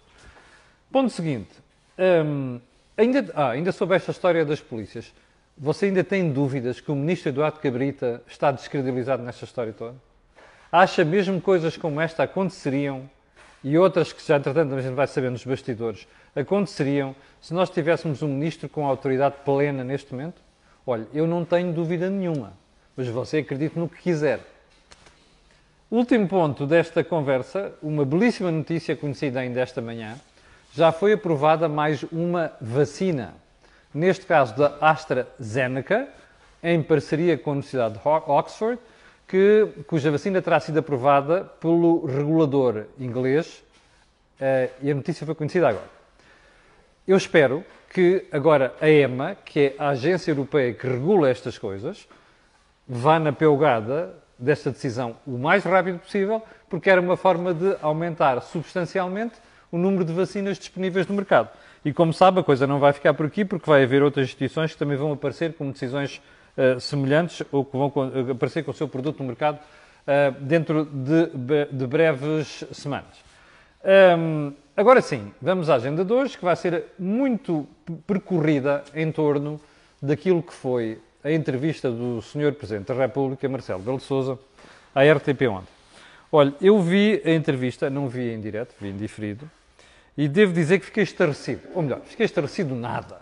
Ponto 0.90 1.10
seguinte. 1.10 1.52
Hum, 2.00 2.62
ainda, 2.98 3.32
ah, 3.36 3.50
ainda 3.50 3.72
sobre 3.72 3.98
esta 3.98 4.12
história 4.12 4.46
das 4.46 4.62
polícias. 4.62 5.14
Você 5.58 5.88
ainda 5.88 6.04
tem 6.04 6.32
dúvidas 6.32 6.80
que 6.80 6.92
o 6.92 6.96
ministro 6.96 7.30
Eduardo 7.30 7.60
Cabrita 7.60 8.24
está 8.28 8.52
descredibilizado 8.52 9.22
nesta 9.22 9.46
história 9.46 9.74
toda? 9.74 9.96
Acha 10.72 11.04
mesmo 11.06 11.40
coisas 11.42 11.78
como 11.78 12.02
esta 12.02 12.24
aconteceriam 12.24 13.10
e 13.64 13.78
outras 13.78 14.12
que 14.12 14.26
já, 14.26 14.38
entretanto, 14.38 14.76
a 14.76 14.82
gente 14.82 14.94
vai 14.94 15.08
saber 15.08 15.32
nos 15.32 15.46
bastidores, 15.46 16.08
aconteceriam 16.36 17.16
se 17.42 17.54
nós 17.54 17.70
tivéssemos 17.70 18.22
um 18.22 18.28
ministro 18.28 18.68
com 18.68 18.86
autoridade 18.86 19.36
plena 19.46 19.84
neste 19.84 20.14
momento? 20.14 20.42
Olha, 20.86 21.08
eu 21.14 21.26
não 21.26 21.46
tenho 21.46 21.72
dúvida 21.72 22.10
nenhuma, 22.10 22.54
mas 22.96 23.08
você 23.08 23.38
acredita 23.38 23.80
no 23.80 23.88
que 23.88 24.02
quiser. 24.02 24.42
Último 25.90 26.28
ponto 26.28 26.66
desta 26.66 27.04
conversa, 27.04 27.74
uma 27.82 28.04
belíssima 28.04 28.52
notícia 28.52 28.96
conhecida 28.96 29.40
ainda 29.40 29.62
esta 29.62 29.82
manhã, 29.82 30.18
já 30.74 30.92
foi 30.92 31.14
aprovada 31.14 31.70
mais 31.70 32.04
uma 32.12 32.52
vacina. 32.60 33.36
Neste 33.94 34.26
caso 34.26 34.58
da 34.58 34.76
AstraZeneca, 34.82 36.08
em 36.64 36.82
parceria 36.82 37.38
com 37.38 37.52
a 37.52 37.54
Universidade 37.54 37.94
de 37.94 38.00
Oxford, 38.04 38.80
que, 39.28 39.68
cuja 39.88 40.12
vacina 40.12 40.42
terá 40.42 40.60
sido 40.60 40.80
aprovada 40.80 41.44
pelo 41.60 42.06
regulador 42.06 42.86
inglês 43.00 43.64
uh, 44.40 44.72
e 44.82 44.92
a 44.92 44.96
notícia 44.96 45.26
foi 45.26 45.36
conhecida 45.36 45.70
agora. 45.70 45.90
Eu 47.08 47.18
espero 47.18 47.64
que 47.90 48.26
agora 48.32 48.74
a 48.82 48.90
EMA, 48.90 49.36
que 49.46 49.60
é 49.60 49.76
a 49.78 49.90
agência 49.90 50.32
europeia 50.32 50.74
que 50.74 50.88
regula 50.88 51.30
estas 51.30 51.58
coisas, 51.58 52.08
vá 52.88 53.20
na 53.20 53.32
peugada 53.32 54.16
desta 54.38 54.72
decisão 54.72 55.16
o 55.26 55.38
mais 55.38 55.64
rápido 55.64 56.00
possível, 56.00 56.42
porque 56.70 56.90
era 56.90 57.00
uma 57.00 57.16
forma 57.16 57.54
de 57.54 57.76
aumentar 57.82 58.42
substancialmente 58.42 59.36
o 59.72 59.78
número 59.78 60.06
de 60.06 60.14
vacinas 60.14 60.58
disponíveis 60.58 61.08
no 61.08 61.16
mercado. 61.16 61.50
E 61.84 61.92
como 61.92 62.14
sabe, 62.14 62.40
a 62.40 62.44
coisa 62.44 62.66
não 62.66 62.80
vai 62.80 62.94
ficar 62.94 63.14
por 63.14 63.26
aqui, 63.26 63.44
porque 63.44 63.70
vai 63.70 63.84
haver 63.84 64.02
outras 64.04 64.26
instituições 64.26 64.72
que 64.72 64.78
também 64.78 64.96
vão 64.96 65.12
aparecer 65.12 65.54
com 65.54 65.70
decisões 65.72 66.22
uh, 66.58 66.80
semelhantes 66.80 67.46
ou 67.52 67.66
que 67.66 67.78
vão 67.78 67.92
eh, 68.14 68.32
aparecer 68.32 68.64
com 68.64 68.72
o 68.72 68.74
seu 68.74 68.88
produto 68.88 69.20
no 69.20 69.26
mercado 69.26 69.58
uh, 69.58 70.32
dentro 70.42 70.86
de, 70.86 71.28
de, 71.72 71.88
breves 71.88 72.64
semanas. 72.72 73.24
Um, 74.18 74.54
agora 74.76 75.02
sim, 75.02 75.34
vamos 75.42 75.70
à 75.70 75.76
agenda 75.76 76.06
de 76.06 76.14
hoje, 76.14 76.38
que 76.38 76.46
vai 76.46 76.56
ser 76.56 76.86
muito 76.98 77.68
percorrida 78.08 78.84
em 78.94 79.12
torno 79.12 79.60
daquilo 80.02 80.42
que 80.42 80.54
foi 80.54 81.00
a 81.24 81.32
entrevista 81.32 81.90
do 81.90 82.22
Sr. 82.22 82.54
Presidente 82.54 82.88
da 82.88 82.94
República, 82.94 83.48
Marcelo 83.48 83.82
Belo 83.82 84.00
Souza, 84.00 84.38
à 84.94 85.04
RTP 85.04 85.44
ontem. 85.50 85.72
Olha, 86.32 86.54
eu 86.60 86.82
vi 86.82 87.22
a 87.24 87.32
entrevista, 87.32 87.90
não 87.90 88.10
vi 88.10 88.32
em 88.32 88.42
direto, 88.42 88.74
vi 88.82 88.90
em 88.90 88.98
diferido, 88.98 89.50
e 90.18 90.28
devo 90.28 90.52
dizer 90.52 90.80
que 90.80 90.86
fiquei 90.86 91.04
estarrecido. 91.04 91.62
Ou 91.74 91.82
melhor, 91.82 92.02
fiquei 92.02 92.26
estarrecido 92.26 92.76
nada. 92.76 93.22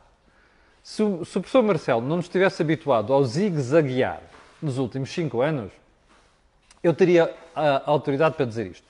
Se 0.84 1.04
o, 1.04 1.24
se 1.24 1.38
o 1.38 1.42
professor 1.42 1.64
Marcelo 1.64 2.02
não 2.02 2.18
nos 2.18 2.28
tivesse 2.28 2.62
habituado 2.62 3.14
ao 3.14 3.24
zigue-zaguear 3.24 4.22
nos 4.62 4.78
últimos 4.78 5.12
cinco 5.12 5.42
anos, 5.42 5.72
eu 6.84 6.94
teria 6.94 7.34
a 7.56 7.84
autoridade 7.86 8.36
para 8.36 8.46
dizer 8.46 8.68
isto. 8.68 8.86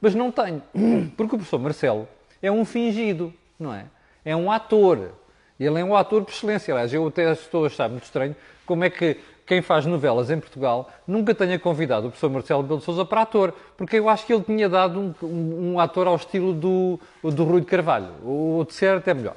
Mas 0.00 0.14
não 0.14 0.30
tenho, 0.32 0.62
porque 1.16 1.34
o 1.34 1.38
professor 1.38 1.58
Marcelo 1.58 2.08
é 2.42 2.50
um 2.50 2.64
fingido, 2.64 3.32
não 3.58 3.72
é? 3.72 3.86
É 4.24 4.34
um 4.34 4.50
ator. 4.50 5.12
Ele 5.58 5.80
é 5.80 5.84
um 5.84 5.96
ator 5.96 6.24
por 6.24 6.32
excelência. 6.32 6.74
Aliás, 6.74 6.92
eu 6.92 7.06
até 7.06 7.32
estou 7.32 7.64
a 7.64 7.66
achar 7.68 7.88
muito 7.88 8.04
estranho 8.04 8.34
como 8.66 8.84
é 8.84 8.90
que 8.90 9.18
quem 9.46 9.62
faz 9.62 9.86
novelas 9.86 10.28
em 10.28 10.40
Portugal 10.40 10.90
nunca 11.06 11.32
tenha 11.32 11.56
convidado 11.56 12.08
o 12.08 12.10
professor 12.10 12.28
Marcelo 12.28 12.64
Belo 12.64 12.80
Souza 12.80 13.04
para 13.04 13.22
ator, 13.22 13.54
porque 13.76 13.96
eu 13.96 14.08
acho 14.08 14.26
que 14.26 14.34
ele 14.34 14.42
tinha 14.42 14.68
dado 14.68 14.98
um, 14.98 15.14
um, 15.22 15.72
um 15.72 15.80
ator 15.80 16.08
ao 16.08 16.16
estilo 16.16 16.52
do, 16.52 16.98
do 17.22 17.44
Rui 17.44 17.60
de 17.60 17.66
Carvalho, 17.66 18.12
ou 18.24 18.64
de 18.64 18.74
ser 18.74 18.96
até 18.96 19.14
melhor. 19.14 19.36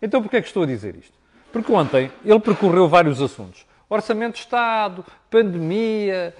Então, 0.00 0.22
porquê 0.22 0.36
é 0.36 0.40
que 0.40 0.46
estou 0.46 0.62
a 0.62 0.66
dizer 0.66 0.94
isto? 0.94 1.17
Porque 1.52 1.72
ontem 1.72 2.10
ele 2.24 2.40
percorreu 2.40 2.88
vários 2.88 3.20
assuntos. 3.20 3.66
Orçamento 3.88 4.34
de 4.34 4.40
Estado, 4.40 5.04
pandemia, 5.30 6.34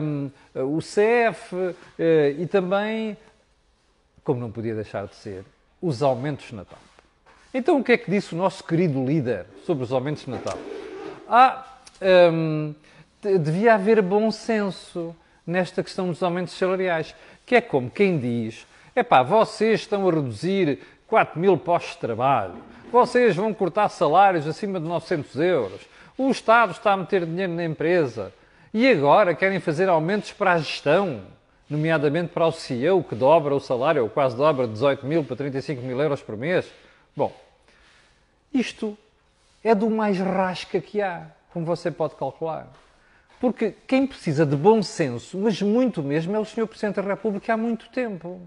um, 0.00 0.30
o 0.76 0.80
CEF 0.80 1.54
uh, 1.54 1.74
e 2.38 2.46
também, 2.46 3.16
como 4.22 4.40
não 4.40 4.50
podia 4.50 4.74
deixar 4.74 5.06
de 5.06 5.16
ser, 5.16 5.44
os 5.82 6.02
aumentos 6.02 6.52
na 6.52 6.64
TAP. 6.64 6.78
Então, 7.52 7.78
o 7.78 7.84
que 7.84 7.92
é 7.92 7.96
que 7.96 8.10
disse 8.10 8.34
o 8.34 8.38
nosso 8.38 8.64
querido 8.64 9.04
líder 9.04 9.46
sobre 9.64 9.84
os 9.84 9.92
aumentos 9.92 10.26
na 10.26 10.38
TAP? 10.38 10.58
Ah, 11.28 11.66
um, 12.32 12.74
devia 13.40 13.74
haver 13.74 14.00
bom 14.02 14.30
senso 14.30 15.14
nesta 15.46 15.82
questão 15.82 16.08
dos 16.08 16.22
aumentos 16.22 16.54
salariais, 16.54 17.14
que 17.44 17.56
é 17.56 17.60
como 17.60 17.90
quem 17.90 18.18
diz: 18.18 18.66
é 18.94 19.02
pá, 19.02 19.22
vocês 19.22 19.80
estão 19.80 20.08
a 20.08 20.12
reduzir 20.12 20.78
4 21.08 21.38
mil 21.38 21.56
postos 21.56 21.94
de 21.94 22.00
trabalho, 22.00 22.54
vocês 22.90 23.36
vão 23.36 23.52
cortar 23.52 23.88
salários 23.88 24.46
acima 24.46 24.78
de 24.80 24.86
900 24.86 25.36
euros, 25.36 25.80
o 26.16 26.30
Estado 26.30 26.72
está 26.72 26.92
a 26.92 26.96
meter 26.96 27.26
dinheiro 27.26 27.52
na 27.52 27.64
empresa 27.64 28.32
e 28.72 28.88
agora 28.88 29.34
querem 29.34 29.60
fazer 29.60 29.88
aumentos 29.88 30.32
para 30.32 30.52
a 30.52 30.58
gestão, 30.58 31.22
nomeadamente 31.68 32.32
para 32.32 32.46
o 32.46 32.52
CEO, 32.52 33.02
que 33.02 33.14
dobra 33.14 33.54
o 33.54 33.60
salário, 33.60 34.02
ou 34.02 34.08
quase 34.08 34.36
dobra, 34.36 34.66
de 34.66 34.72
18 34.74 35.06
mil 35.06 35.24
para 35.24 35.36
35 35.36 35.82
mil 35.82 36.00
euros 36.00 36.22
por 36.22 36.36
mês. 36.36 36.66
Bom, 37.16 37.32
isto 38.52 38.96
é 39.62 39.74
do 39.74 39.90
mais 39.90 40.18
rasca 40.18 40.80
que 40.80 41.00
há, 41.00 41.26
como 41.52 41.64
você 41.64 41.90
pode 41.90 42.14
calcular. 42.14 42.68
Porque 43.40 43.74
quem 43.86 44.06
precisa 44.06 44.46
de 44.46 44.56
bom 44.56 44.82
senso, 44.82 45.38
mas 45.38 45.60
muito 45.60 46.02
mesmo, 46.02 46.34
é 46.34 46.38
o 46.38 46.44
Sr. 46.44 46.66
Presidente 46.66 46.96
da 46.96 47.02
República 47.02 47.54
há 47.54 47.56
muito 47.56 47.88
tempo. 47.90 48.40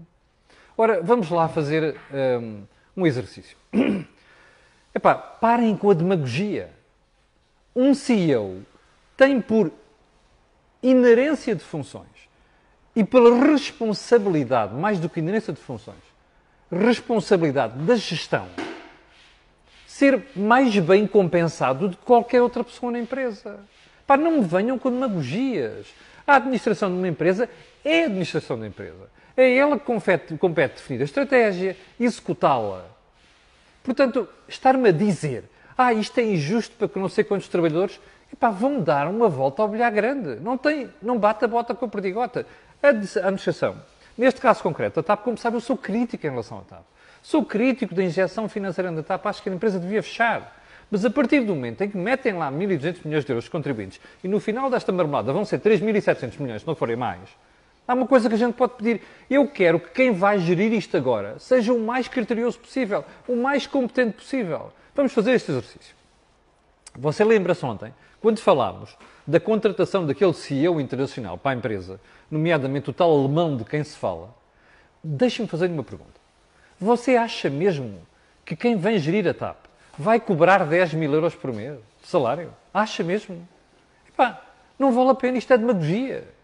Ora, 0.80 1.02
vamos 1.02 1.28
lá 1.28 1.48
fazer 1.48 1.96
um, 2.40 2.62
um 2.96 3.04
exercício. 3.04 3.56
Epá, 4.94 5.12
parem 5.16 5.76
com 5.76 5.90
a 5.90 5.94
demagogia. 5.94 6.70
Um 7.74 7.92
CEO 7.94 8.62
tem 9.16 9.40
por 9.40 9.72
inerência 10.80 11.56
de 11.56 11.64
funções 11.64 12.06
e 12.94 13.02
pela 13.02 13.44
responsabilidade, 13.44 14.72
mais 14.72 15.00
do 15.00 15.08
que 15.08 15.18
inerência 15.18 15.52
de 15.52 15.60
funções, 15.60 15.98
responsabilidade 16.70 17.76
da 17.80 17.96
gestão, 17.96 18.46
ser 19.84 20.28
mais 20.36 20.78
bem 20.78 21.08
compensado 21.08 21.88
do 21.88 21.96
que 21.96 22.04
qualquer 22.04 22.40
outra 22.40 22.62
pessoa 22.62 22.92
na 22.92 23.00
empresa. 23.00 23.58
Pá, 24.06 24.16
não 24.16 24.38
me 24.38 24.44
venham 24.44 24.78
com 24.78 24.92
demagogias. 24.92 25.88
A 26.24 26.36
administração 26.36 26.88
de 26.88 26.96
uma 26.96 27.08
empresa 27.08 27.50
é 27.84 28.02
a 28.02 28.06
administração 28.06 28.60
da 28.60 28.66
empresa. 28.68 29.17
É 29.38 29.56
ela 29.56 29.78
que 29.78 29.84
compete, 29.84 30.36
compete 30.36 30.72
definir 30.72 31.00
a 31.00 31.04
estratégia, 31.04 31.76
executá-la. 32.00 32.84
Portanto, 33.84 34.28
estar-me 34.48 34.88
a 34.88 34.92
dizer, 34.92 35.44
ah, 35.76 35.92
isto 35.92 36.18
é 36.18 36.24
injusto 36.24 36.74
para 36.76 36.88
que 36.88 36.98
não 36.98 37.08
sei 37.08 37.22
quantos 37.22 37.46
trabalhadores, 37.46 38.00
epá, 38.32 38.50
vão 38.50 38.80
dar 38.80 39.06
uma 39.06 39.28
volta 39.28 39.62
ao 39.62 39.68
bilhar 39.68 39.92
grande. 39.92 40.40
Não, 40.40 40.58
tem, 40.58 40.90
não 41.00 41.16
bate 41.16 41.44
a 41.44 41.48
bota 41.48 41.72
com 41.72 41.84
a 41.84 41.88
perdigota. 41.88 42.44
A 42.82 42.88
administração, 42.88 43.76
neste 44.16 44.40
caso 44.40 44.60
concreto, 44.60 44.98
a 44.98 45.04
TAP, 45.04 45.22
como 45.22 45.38
sabe, 45.38 45.56
eu 45.56 45.60
sou 45.60 45.76
crítico 45.76 46.26
em 46.26 46.30
relação 46.30 46.58
à 46.58 46.62
TAP. 46.62 46.82
Sou 47.22 47.44
crítico 47.44 47.94
da 47.94 48.02
injeção 48.02 48.48
financeira 48.48 48.90
da 48.90 49.04
TAP, 49.04 49.24
acho 49.24 49.40
que 49.40 49.48
a 49.48 49.54
empresa 49.54 49.78
devia 49.78 50.02
fechar. 50.02 50.60
Mas 50.90 51.04
a 51.04 51.10
partir 51.10 51.42
do 51.42 51.54
momento 51.54 51.80
em 51.84 51.88
que 51.88 51.96
metem 51.96 52.32
lá 52.32 52.50
1.200 52.50 53.04
milhões 53.04 53.24
de 53.24 53.30
euros 53.30 53.44
de 53.44 53.50
contribuintes 53.50 54.00
e 54.24 54.26
no 54.26 54.40
final 54.40 54.68
desta 54.68 54.90
marmelada 54.90 55.32
vão 55.32 55.44
ser 55.44 55.60
3.700 55.60 56.40
milhões, 56.40 56.62
se 56.62 56.66
não 56.66 56.74
forem 56.74 56.96
mais, 56.96 57.20
há 57.88 57.94
uma 57.94 58.06
coisa 58.06 58.28
que 58.28 58.34
a 58.34 58.38
gente 58.38 58.54
pode 58.54 58.74
pedir. 58.74 59.00
Eu 59.30 59.48
quero 59.48 59.80
que 59.80 59.90
quem 59.90 60.12
vai 60.12 60.38
gerir 60.38 60.72
isto 60.74 60.94
agora 60.94 61.38
seja 61.38 61.72
o 61.72 61.80
mais 61.80 62.06
criterioso 62.06 62.58
possível, 62.58 63.02
o 63.26 63.34
mais 63.34 63.66
competente 63.66 64.12
possível. 64.12 64.70
Vamos 64.94 65.12
fazer 65.12 65.32
este 65.32 65.50
exercício. 65.50 65.96
Você 66.94 67.24
lembra-se 67.24 67.64
ontem, 67.64 67.94
quando 68.20 68.38
falámos 68.40 68.94
da 69.26 69.40
contratação 69.40 70.04
daquele 70.04 70.34
CEO 70.34 70.80
internacional 70.80 71.38
para 71.38 71.52
a 71.52 71.54
empresa, 71.54 71.98
nomeadamente 72.30 72.90
o 72.90 72.92
tal 72.92 73.10
alemão 73.10 73.56
de 73.56 73.64
quem 73.64 73.82
se 73.82 73.96
fala, 73.96 74.34
deixe-me 75.02 75.48
fazer-lhe 75.48 75.72
uma 75.72 75.84
pergunta. 75.84 76.18
Você 76.78 77.16
acha 77.16 77.48
mesmo 77.48 78.00
que 78.44 78.54
quem 78.54 78.76
vem 78.76 78.98
gerir 78.98 79.26
a 79.28 79.34
TAP 79.34 79.56
vai 79.96 80.20
cobrar 80.20 80.64
10 80.64 80.94
mil 80.94 81.12
euros 81.12 81.34
por 81.34 81.52
mês 81.52 81.78
de 82.02 82.08
salário? 82.08 82.52
Acha 82.72 83.02
mesmo? 83.02 83.46
Epá, 84.08 84.42
não 84.78 84.92
vale 84.92 85.10
a 85.10 85.14
pena, 85.14 85.38
isto 85.38 85.52
é 85.52 85.58
demagogia. 85.58 86.37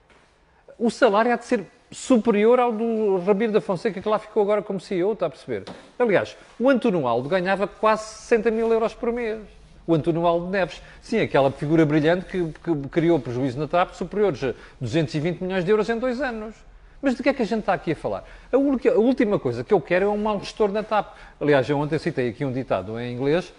O 0.78 0.90
salário 0.90 1.32
há 1.32 1.36
de 1.36 1.44
ser 1.44 1.64
superior 1.92 2.58
ao 2.58 2.72
do 2.72 3.18
Rabir 3.18 3.50
da 3.52 3.60
Fonseca, 3.60 4.00
que 4.00 4.08
lá 4.08 4.18
ficou 4.18 4.42
agora 4.42 4.60
como 4.60 4.80
CEO, 4.80 5.12
está 5.12 5.26
a 5.26 5.30
perceber? 5.30 5.64
Aliás, 5.98 6.36
o 6.58 6.68
António 6.68 7.06
Aldo 7.06 7.28
ganhava 7.28 7.68
quase 7.68 8.02
60 8.02 8.50
mil 8.50 8.72
euros 8.72 8.92
por 8.92 9.12
mês. 9.12 9.40
O 9.86 9.94
António 9.94 10.26
Aldo 10.26 10.48
Neves. 10.48 10.82
Sim, 11.00 11.20
aquela 11.20 11.50
figura 11.52 11.86
brilhante 11.86 12.24
que, 12.24 12.44
que 12.44 12.88
criou 12.88 13.20
prejuízo 13.20 13.58
na 13.58 13.68
TAP 13.68 13.92
superiores 13.92 14.42
a 14.42 14.54
220 14.80 15.42
milhões 15.42 15.64
de 15.64 15.70
euros 15.70 15.88
em 15.88 15.98
dois 15.98 16.20
anos. 16.20 16.54
Mas 17.00 17.14
de 17.14 17.22
que 17.22 17.28
é 17.28 17.34
que 17.34 17.42
a 17.42 17.46
gente 17.46 17.60
está 17.60 17.74
aqui 17.74 17.92
a 17.92 17.96
falar? 17.96 18.24
A, 18.50 18.56
a 18.56 18.98
última 18.98 19.38
coisa 19.38 19.62
que 19.62 19.74
eu 19.74 19.80
quero 19.80 20.06
é 20.06 20.08
um 20.08 20.16
mau 20.16 20.40
gestor 20.40 20.72
na 20.72 20.82
TAP. 20.82 21.14
Aliás, 21.40 21.68
eu 21.68 21.78
ontem 21.78 21.98
citei 21.98 22.30
aqui 22.30 22.44
um 22.44 22.52
ditado 22.52 22.98
em 22.98 23.14
inglês, 23.14 23.52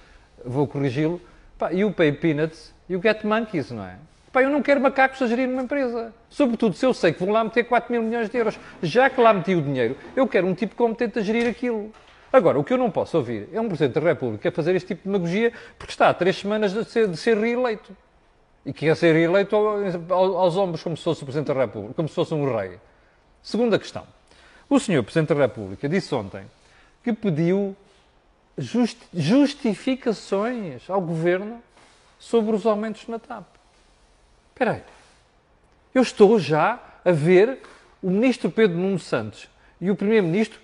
vou 0.43 0.67
corrigi-lo. 0.67 1.21
You 1.71 1.91
pay 1.91 2.11
peanuts, 2.11 2.73
you 2.89 2.99
get 3.01 3.23
monkeys, 3.23 3.71
não 3.71 3.85
é? 3.85 3.95
Pá, 4.35 4.43
eu 4.43 4.49
não 4.49 4.61
quero 4.61 4.81
macacos 4.81 5.21
a 5.21 5.27
gerir 5.27 5.47
uma 5.47 5.61
empresa. 5.61 6.13
Sobretudo 6.29 6.75
se 6.75 6.85
eu 6.85 6.93
sei 6.93 7.13
que 7.13 7.23
vou 7.23 7.33
lá 7.33 7.41
meter 7.41 7.63
4 7.63 7.89
mil 7.89 8.03
milhões 8.03 8.29
de 8.29 8.37
euros. 8.37 8.59
Já 8.83 9.09
que 9.09 9.21
lá 9.21 9.33
meti 9.33 9.55
o 9.55 9.61
dinheiro, 9.61 9.95
eu 10.13 10.27
quero 10.27 10.45
um 10.45 10.53
tipo 10.53 10.75
competente 10.75 11.19
a 11.19 11.21
gerir 11.21 11.47
aquilo. 11.47 11.89
Agora, 12.33 12.59
o 12.59 12.63
que 12.65 12.73
eu 12.73 12.77
não 12.77 12.91
posso 12.91 13.15
ouvir 13.15 13.47
é 13.53 13.61
um 13.61 13.69
Presidente 13.69 13.93
da 13.93 14.01
República 14.01 14.51
fazer 14.51 14.75
este 14.75 14.89
tipo 14.89 15.03
de 15.03 15.09
demagogia 15.09 15.53
porque 15.79 15.93
está 15.93 16.09
há 16.09 16.13
três 16.13 16.35
semanas 16.35 16.73
de 16.73 16.83
ser, 16.83 17.07
de 17.07 17.15
ser 17.15 17.37
reeleito. 17.37 17.95
E 18.65 18.73
que 18.73 18.87
ia 18.87 18.95
ser 18.95 19.13
reeleito 19.13 19.55
aos 19.55 20.57
ombros 20.57 20.83
como 20.83 20.97
se 20.97 21.03
fosse 21.05 21.23
o 21.23 21.25
Presidente 21.25 21.53
da 21.53 21.61
República, 21.61 21.93
como 21.93 22.09
se 22.09 22.15
fosse 22.15 22.33
um 22.33 22.57
rei. 22.57 22.77
Segunda 23.41 23.79
questão. 23.79 24.05
O 24.69 24.77
Sr. 24.77 25.01
Presidente 25.01 25.33
da 25.33 25.43
República 25.43 25.87
disse 25.87 26.13
ontem 26.13 26.43
que 27.01 27.13
pediu 27.13 27.73
justi 28.57 28.99
justificações 29.13 30.89
ao 30.89 30.99
Governo 30.99 31.63
sobre 32.19 32.53
os 32.53 32.65
aumentos 32.65 33.07
na 33.07 33.17
TAP. 33.17 33.54
Espera 34.55 34.71
aí. 34.71 34.83
Eu 35.93 36.01
estou 36.01 36.39
já 36.39 36.79
a 37.03 37.11
ver 37.11 37.59
o 38.01 38.09
Ministro 38.09 38.49
Pedro 38.49 38.77
Nuno 38.77 38.97
Santos 38.97 39.49
e 39.81 39.91
o 39.91 39.97
Primeiro-Ministro, 39.97 40.57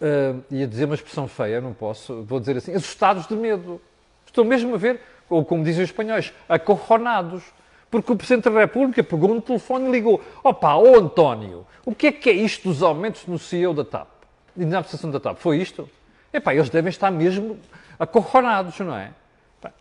uh, 0.00 0.42
ia 0.50 0.66
dizer 0.66 0.86
uma 0.86 0.96
expressão 0.96 1.28
feia, 1.28 1.60
não 1.60 1.72
posso, 1.72 2.24
vou 2.24 2.40
dizer 2.40 2.56
assim, 2.56 2.74
assustados 2.74 3.28
de 3.28 3.36
medo. 3.36 3.80
Estou 4.26 4.44
mesmo 4.44 4.74
a 4.74 4.76
ver, 4.76 5.00
ou 5.30 5.44
como 5.44 5.62
dizem 5.62 5.84
os 5.84 5.90
espanhóis, 5.90 6.32
acorronados. 6.48 7.44
Porque 7.88 8.10
o 8.10 8.16
Presidente 8.16 8.50
da 8.50 8.58
República 8.58 9.04
pegou 9.04 9.32
no 9.32 9.40
telefone 9.40 9.88
e 9.88 9.92
ligou: 9.92 10.20
Opa, 10.42 10.74
ô 10.74 10.98
António, 10.98 11.64
o 11.84 11.94
que 11.94 12.08
é 12.08 12.12
que 12.12 12.28
é 12.28 12.32
isto 12.32 12.68
dos 12.68 12.82
aumentos 12.82 13.24
no 13.24 13.38
CEO 13.38 13.72
da 13.72 13.84
TAP? 13.84 14.08
E 14.56 14.64
na 14.64 14.78
administração 14.78 15.12
da 15.12 15.20
TAP? 15.20 15.38
Foi 15.38 15.58
isto? 15.58 15.88
Epá, 16.32 16.52
eles 16.52 16.70
devem 16.70 16.90
estar 16.90 17.12
mesmo 17.12 17.56
acorronados, 18.00 18.80
não 18.80 18.96
é? 18.96 19.12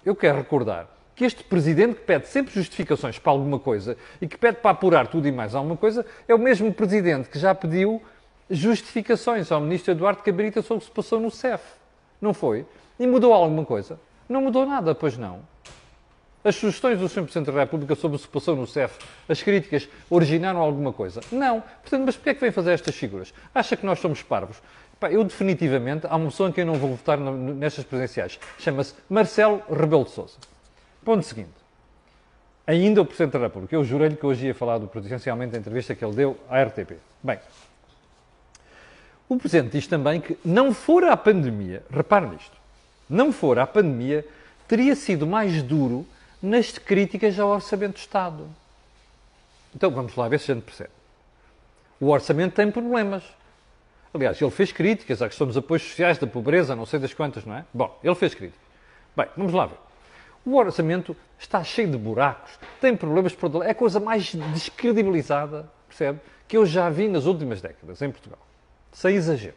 Eu 0.06 0.15
quero 0.15 0.38
recordar 0.38 1.00
que 1.22 1.25
este 1.25 1.44
Presidente 1.44 1.94
que 1.94 2.01
pede 2.01 2.28
sempre 2.28 2.51
justificações 2.51 3.20
para 3.20 3.32
alguma 3.32 3.60
coisa 3.60 3.96
e 4.20 4.28
que 4.28 4.36
pede 4.36 4.58
para 4.58 4.72
apurar 4.72 5.06
tudo 5.06 5.28
e 5.28 5.32
mais 5.32 5.54
alguma 5.54 5.78
coisa 5.78 6.04
é 6.28 6.34
o 6.34 6.40
mesmo 6.40 6.74
Presidente 6.74 7.30
que 7.30 7.38
já 7.38 7.54
pediu 7.54 8.01
justificações 8.50 9.51
ao 9.51 9.62
Ministro 9.62 9.92
Eduardo 9.92 10.24
Cabrita 10.24 10.63
sobre 10.63 10.78
o 10.78 10.80
que 10.80 10.86
se 10.86 10.92
passou 10.92 11.20
no 11.20 11.30
CEF. 11.30 11.62
Não 12.20 12.34
foi? 12.34 12.66
E 13.00 13.06
mudou 13.06 13.34
alguma 13.34 13.63
coisa? 13.63 14.00
Não 14.28 14.42
mudou 14.42 14.66
nada, 14.66 14.96
pois 14.96 15.16
não. 15.16 15.42
As 16.44 16.56
sugestões 16.56 16.98
do 16.98 17.08
Sr. 17.08 17.22
Presidente 17.22 17.51
da 17.51 17.60
República 17.60 17.94
sobre 17.94 18.16
o 18.16 18.20
que 18.20 18.25
se 18.25 18.32
passou 18.32 18.56
no 18.56 18.66
CEF, 18.66 18.98
as 19.30 19.44
críticas, 19.44 19.88
originaram 20.10 20.60
alguma 20.60 20.92
coisa? 20.92 21.22
Não. 21.32 21.62
Portanto, 21.84 22.04
mas 22.04 22.16
porquê 22.16 22.32
é 22.32 22.34
que 22.34 22.42
vem 22.42 22.51
fazer 22.51 22.72
estas 22.72 22.96
figuras? 22.96 23.32
Acha 23.54 23.78
que 23.78 23.86
nós 23.86 24.00
somos 24.00 24.24
parvos? 24.24 24.58
eu 25.12 25.24
definitivamente, 25.24 26.08
há 26.08 26.16
uma 26.16 26.30
pessoa 26.30 26.50
em 26.50 26.51
quem 26.51 26.63
eu 26.63 26.66
não 26.68 26.75
vou 26.75 26.96
votar 26.96 27.20
nestas 27.20 27.84
presidenciais. 27.84 28.40
Chama-se 28.58 28.96
Marcelo 29.08 29.62
Rebelo 29.70 30.04
de 30.04 30.12
Sousa. 30.12 30.51
Ponto 31.03 31.24
seguinte. 31.24 31.50
Ainda 32.65 33.01
o 33.01 33.05
Presidente 33.05 33.34
da 33.34 33.39
República. 33.39 33.75
Eu 33.75 33.84
jurei-lhe 33.84 34.15
que 34.15 34.25
hoje 34.25 34.48
ia 34.48 34.55
falar 34.55 34.77
do 34.77 34.88
presidencialmente 34.88 35.51
da 35.51 35.58
entrevista 35.58 35.96
que 35.96 36.05
ele 36.05 36.15
deu 36.15 36.38
à 36.50 36.62
RTP. 36.62 36.93
Bem, 37.24 37.39
o 39.27 39.38
Presidente 39.38 39.72
diz 39.72 39.88
também 39.88 40.22
que 40.22 40.38
não 40.43 40.74
fora 40.74 41.12
a 41.12 41.17
pandemia, 41.17 41.84
repare 41.89 42.27
nisto, 42.27 42.55
não 43.10 43.31
fora 43.31 43.63
a 43.63 43.67
pandemia, 43.67 44.25
teria 44.67 44.96
sido 44.96 45.25
mais 45.25 45.63
duro 45.63 46.05
nas 46.41 46.77
críticas 46.77 47.39
ao 47.39 47.50
Orçamento 47.50 47.93
do 47.93 48.00
Estado. 48.00 48.48
Então 49.75 49.89
vamos 49.89 50.15
lá 50.15 50.27
ver 50.27 50.39
se 50.39 50.51
a 50.51 50.55
gente 50.55 50.63
percebe. 50.63 50.91
O 52.00 52.08
orçamento 52.08 52.55
tem 52.55 52.70
problemas. 52.72 53.24
Aliás, 54.13 54.41
ele 54.41 54.51
fez 54.51 54.72
críticas 54.72 55.22
à 55.22 55.29
questão 55.29 55.48
dos 55.48 55.55
apoios 55.55 55.84
sociais, 55.84 56.17
da 56.17 56.27
pobreza, 56.27 56.75
não 56.75 56.86
sei 56.86 57.00
das 57.00 57.13
quantas, 57.13 57.46
não 57.46 57.55
é? 57.55 57.65
Bom, 57.74 57.98
ele 58.03 58.15
fez 58.15 58.34
críticas. 58.34 58.62
Bem, 59.15 59.27
vamos 59.38 59.53
lá 59.53 59.67
ver. 59.67 59.77
O 60.45 60.55
orçamento 60.55 61.15
está 61.38 61.63
cheio 61.63 61.89
de 61.89 61.98
buracos, 61.98 62.51
tem 62.79 62.95
problemas 62.95 63.33
por 63.33 63.63
É 63.63 63.71
a 63.71 63.75
coisa 63.75 64.00
mais 64.00 64.33
descredibilizada, 64.33 65.69
percebe? 65.88 66.19
Que 66.48 66.57
eu 66.57 66.65
já 66.65 66.89
vi 66.89 67.07
nas 67.07 67.25
últimas 67.25 67.62
décadas 67.62 68.01
em 68.01 68.12
Portugal. 68.12 68.39
Sem 68.91 69.15
exagero. 69.15 69.55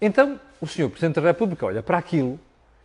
Então, 0.00 0.38
o 0.60 0.66
Sr. 0.66 0.90
Presidente 0.90 1.16
da 1.16 1.22
República 1.22 1.64
olha 1.66 1.82
para 1.82 1.96
aquilo 1.96 2.38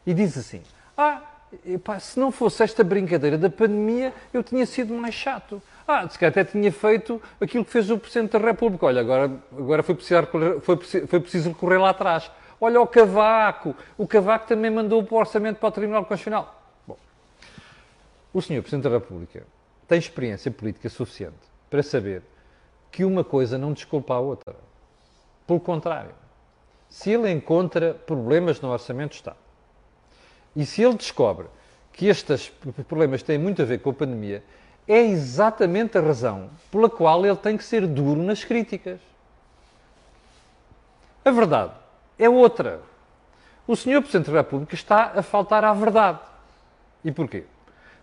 e 0.06 0.14
diz 0.14 0.38
assim: 0.38 0.62
Ah, 0.98 1.22
e, 1.66 1.78
pá, 1.78 2.00
se 2.00 2.20
não 2.20 2.32
fosse 2.32 2.64
esta 2.64 2.84
brincadeira 2.84 3.38
da 3.38 3.50
pandemia, 3.50 4.14
eu 4.34 4.44
tinha 4.44 4.66
sido 4.66 4.94
mais 4.94 5.16
chato. 5.16 5.62
Ah, 5.88 6.08
se 6.08 6.20
calhar 6.20 6.32
até 6.32 6.44
tinha 6.44 6.72
feito 6.72 7.22
aquilo 7.42 7.66
que 7.66 7.72
fez 7.72 7.90
o 7.90 7.98
Presidente 7.98 8.32
da 8.32 8.40
República. 8.40 8.86
Olha, 8.86 9.02
agora, 9.02 9.32
agora 9.58 9.82
foi, 9.82 9.96
preciso 9.96 10.28
foi, 10.62 10.78
foi 11.08 11.20
preciso 11.20 11.50
recorrer 11.50 11.80
lá 11.80 11.90
atrás. 11.90 12.30
Olha 12.62 12.82
o 12.82 12.88
Cavaco. 12.88 13.76
O 13.98 14.08
Cavaco 14.08 14.48
também 14.48 14.70
mandou 14.70 15.06
o 15.10 15.16
orçamento 15.16 15.58
para 15.58 15.70
o 15.70 15.72
Tribunal 15.72 16.06
Constitucional. 16.06 16.62
Bom, 16.86 16.98
o 18.34 18.42
Sr. 18.42 18.62
Presidente 18.62 18.84
da 18.84 18.90
República 18.90 19.44
tem 19.88 19.98
experiência 19.98 20.52
política 20.52 20.90
suficiente 20.90 21.38
para 21.70 21.82
saber 21.82 22.22
que 22.92 23.06
uma 23.06 23.24
coisa 23.24 23.58
não 23.58 23.72
desculpa 23.72 24.14
a 24.14 24.20
outra. 24.20 24.56
Pelo 25.48 25.60
contrário, 25.60 26.12
se 26.90 27.12
ele 27.12 27.32
encontra 27.32 27.94
problemas 27.94 28.60
no 28.60 28.70
Orçamento 28.70 29.12
de 29.12 29.18
Estado 29.18 29.38
e 30.56 30.66
se 30.66 30.82
ele 30.84 30.96
descobre 30.96 31.48
que 31.94 32.08
estes 32.08 32.50
problemas 32.88 33.24
têm 33.24 33.38
muito 33.38 33.62
a 33.62 33.66
ver 33.66 33.80
com 33.80 33.90
a 33.92 33.94
pandemia, 33.94 34.44
é 34.88 35.00
exatamente 35.00 35.98
a 35.98 36.02
razão 36.02 36.50
pela 36.72 36.90
qual 36.90 37.26
ele 37.26 37.36
tem 37.36 37.56
que 37.56 37.64
ser 37.64 37.86
duro 37.86 38.22
nas 38.22 38.44
críticas. 38.44 39.00
A 41.24 41.32
verdade 41.32 41.74
é 42.20 42.30
outra. 42.30 42.82
O 43.66 43.76
Sr. 43.76 44.02
Presidente 44.02 44.32
da 44.32 44.38
República 44.38 44.76
está 44.76 45.14
a 45.16 45.24
faltar 45.24 45.64
à 45.64 45.74
verdade. 45.74 46.20
E 47.04 47.12
porquê? 47.12 47.46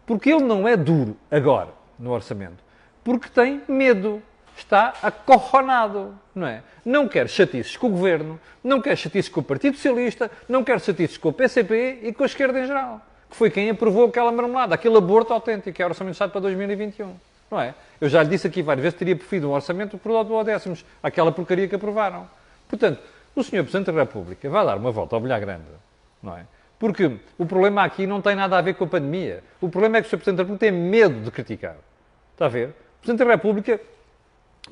Porque 0.07 0.31
ele 0.31 0.43
não 0.43 0.67
é 0.67 0.77
duro 0.77 1.17
agora 1.31 1.71
no 1.99 2.13
orçamento, 2.13 2.63
porque 3.05 3.29
tem 3.29 3.63
medo 3.69 4.23
está 4.57 4.95
acorronado, 5.03 6.19
não 6.35 6.47
é? 6.47 6.63
Não 6.85 7.07
quer 7.07 7.29
chatices 7.29 7.77
com 7.77 7.89
o 7.89 7.91
Governo, 7.91 8.41
não 8.65 8.81
quer 8.81 8.97
chatices 8.97 9.31
com 9.31 9.41
o 9.41 9.43
Partido 9.43 9.77
Socialista, 9.77 10.31
não 10.49 10.65
quer 10.65 10.81
chatices 10.81 11.19
com 11.19 11.29
o 11.29 11.33
PCP 11.33 12.01
e 12.03 12.13
com 12.13 12.23
a 12.23 12.27
esquerda 12.27 12.59
em 12.59 12.67
geral, 12.67 13.01
que 13.29 13.37
foi 13.37 13.51
quem 13.51 13.69
aprovou 13.69 14.07
aquela 14.07 14.33
marmelada, 14.33 14.75
aquele 14.75 14.97
aborto 14.97 15.33
autêntico, 15.33 15.77
que 15.77 15.83
é 15.83 15.85
o 15.85 15.89
Orçamento 15.89 16.13
de 16.13 16.17
Estado 16.17 16.31
para 16.33 16.41
2021, 16.41 17.15
não 17.51 17.61
é? 17.61 17.75
Eu 18.01 18.09
já 18.09 18.23
lhe 18.23 18.31
disse 18.31 18.47
aqui 18.47 18.63
várias 18.63 18.83
vezes 18.83 18.95
que 18.95 18.99
teria 18.99 19.17
preferido 19.17 19.49
um 19.49 19.53
orçamento 19.53 19.99
por 19.99 20.25
do 20.25 20.45
décimos, 20.45 20.85
aquela 21.03 21.31
porcaria 21.31 21.69
que 21.69 21.75
aprovaram. 21.75 22.29
Portanto, 22.69 23.01
o 23.37 23.45
Sr. 23.45 23.63
Presidente 23.63 23.93
da 23.93 24.01
República 24.01 24.49
vai 24.49 24.65
dar 24.65 24.77
uma 24.77 24.91
volta 24.91 25.15
ao 25.15 25.21
bilhar 25.21 25.39
grande, 25.39 25.65
não 26.23 26.37
é? 26.37 26.47
Porque 26.79 27.19
o 27.39 27.47
problema 27.47 27.85
aqui 27.85 28.07
não 28.07 28.21
tem 28.21 28.35
nada 28.35 28.59
a 28.59 28.61
ver 28.61 28.75
com 28.75 28.85
a 28.85 28.87
pandemia. 28.87 29.45
O 29.61 29.69
problema 29.69 29.99
é 29.99 30.01
que 30.01 30.09
o 30.09 30.11
Sr. 30.11 30.17
Presidente 30.17 30.37
da 30.39 30.43
República 30.43 30.67
tem 30.67 30.73
medo 30.73 31.21
de 31.21 31.31
criticar. 31.31 31.77
Está 32.33 32.47
a 32.47 32.49
ver? 32.49 32.69
O 32.69 33.01
Presidente 33.03 33.27
da 33.27 33.33
República 33.33 33.81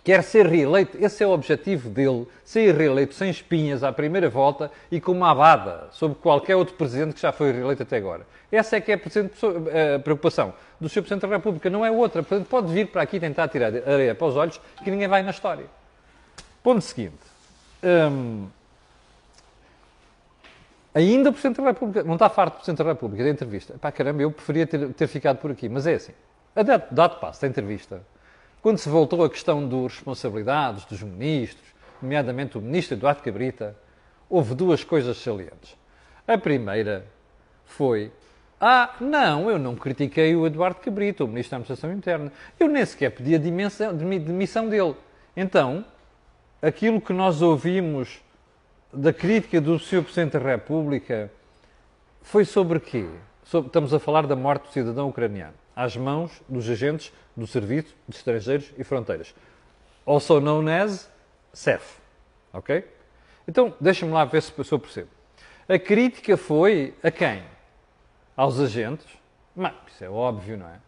quer 0.03 0.23
ser 0.25 0.47
reeleito, 0.47 0.99
esse 1.01 1.23
é 1.23 1.27
o 1.27 1.31
objetivo 1.31 1.89
dele, 1.89 2.27
ser 2.45 2.75
reeleito 2.75 3.15
sem 3.15 3.31
espinhas 3.31 3.85
à 3.85 3.93
primeira 3.93 4.29
volta 4.29 4.71
e 4.91 5.01
com 5.01 5.13
uma 5.13 5.31
abada 5.31 5.89
sobre 5.93 6.19
qualquer 6.19 6.57
outro 6.57 6.75
presidente 6.75 7.15
que 7.15 7.21
já 7.21 7.31
foi 7.31 7.53
reeleito 7.53 7.85
até 7.85 7.97
agora. 7.97 8.27
Essa 8.51 8.77
é 8.77 8.81
que 8.81 8.91
é 8.91 8.97
a 8.97 9.99
preocupação 10.01 10.53
do 10.81 10.89
Sr. 10.89 11.03
Presidente 11.03 11.23
da 11.23 11.29
República, 11.29 11.71
não 11.71 11.87
é 11.87 11.91
outra. 11.91 12.23
Portanto, 12.23 12.49
pode 12.49 12.73
vir 12.73 12.89
para 12.89 13.03
aqui 13.03 13.21
tentar 13.21 13.49
tirar 13.49 13.69
areia 13.69 14.15
para 14.15 14.27
os 14.27 14.37
olhos 14.37 14.61
que 14.83 14.91
ninguém 14.91 15.07
vai 15.07 15.23
na 15.23 15.31
história. 15.31 15.67
Ponto 16.63 16.81
seguinte. 16.81 17.34
Hum, 17.85 18.47
ainda 20.95 21.29
o 21.29 21.33
Presidente 21.33 21.61
da 21.61 21.69
República, 21.69 22.03
não 22.03 22.15
está 22.15 22.31
farto 22.31 22.55
do 22.55 22.57
Presidente 22.57 22.79
da 22.79 22.93
República 22.93 23.25
da 23.25 23.31
entrevista. 23.31 23.75
Pá, 23.79 23.93
caramba, 23.93 24.23
eu 24.23 24.31
preferia 24.31 24.67
ter, 24.67 24.93
ter 24.95 25.07
ficado 25.07 25.37
por 25.37 25.51
aqui, 25.51 25.69
mas 25.69 25.87
é 25.87 25.95
assim. 25.95 26.13
A 26.57 26.63
dado, 26.63 26.85
dado 26.91 27.21
passo 27.21 27.43
da 27.43 27.49
entrevista, 27.49 28.03
quando 28.63 28.79
se 28.79 28.89
voltou 28.89 29.23
à 29.23 29.29
questão 29.29 29.69
das 29.69 29.93
responsabilidades 29.93 30.87
dos 30.87 31.03
ministros, 31.03 31.67
nomeadamente 32.01 32.57
o 32.57 32.61
ministro 32.63 32.97
Eduardo 32.97 33.23
Cabrita, 33.23 33.77
houve 34.31 34.55
duas 34.55 34.83
coisas 34.83 35.19
salientes. 35.19 35.77
A 36.27 36.39
primeira 36.39 37.05
foi: 37.67 38.11
Ah, 38.59 38.95
não, 38.99 39.51
eu 39.51 39.59
não 39.59 39.75
critiquei 39.75 40.35
o 40.35 40.47
Eduardo 40.47 40.81
Cabrita, 40.81 41.25
o 41.25 41.29
ministro 41.29 41.51
da 41.51 41.57
Administração 41.59 41.93
Interna. 41.93 42.33
Eu 42.59 42.69
nem 42.69 42.87
sequer 42.87 43.11
pedi 43.11 43.35
a 43.35 43.39
demissão 43.39 44.69
dele. 44.69 44.97
Então, 45.37 45.85
aquilo 46.65 46.99
que 46.99 47.13
nós 47.13 47.43
ouvimos 47.43 48.23
da 48.91 49.13
crítica 49.13 49.61
do 49.61 49.79
Sr. 49.79 50.03
Presidente 50.03 50.33
da 50.33 50.39
República 50.39 51.31
foi 52.23 52.47
sobre 52.47 52.81
quê? 52.81 53.07
Estamos 53.45 53.93
a 53.93 53.99
falar 53.99 54.27
da 54.27 54.35
morte 54.35 54.69
do 54.69 54.73
cidadão 54.73 55.11
ucraniano 55.11 55.53
às 55.77 55.95
mãos 55.95 56.41
dos 56.49 56.69
agentes 56.71 57.13
do 57.37 57.47
Serviço 57.47 57.95
de 58.09 58.17
Estrangeiros 58.17 58.73
e 58.79 58.85
Fronteiras, 58.85 59.35
also 60.07 60.41
known 60.41 60.67
as 60.69 61.11
CEF. 61.53 61.99
Ok? 62.51 62.89
Então, 63.47 63.75
deixa-me 63.79 64.13
lá 64.13 64.25
ver 64.25 64.41
se 64.41 64.53
eu 64.73 64.79
percebo. 64.79 65.11
A 65.69 65.79
crítica 65.79 66.37
foi 66.37 66.95
a 67.03 67.11
quem? 67.11 67.43
Aos 68.35 68.59
agentes? 68.59 69.07
Mas 69.55 69.75
isso 69.89 70.05
é 70.05 70.09
óbvio, 70.09 70.57
não 70.57 70.69
é? 70.69 70.79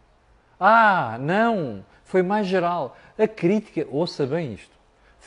Ah, 0.59 1.17
não! 1.19 1.85
Foi 2.03 2.23
mais 2.23 2.47
geral. 2.47 2.97
A 3.19 3.27
crítica, 3.27 3.85
ouça 3.91 4.25
bem 4.25 4.53
isto, 4.53 4.76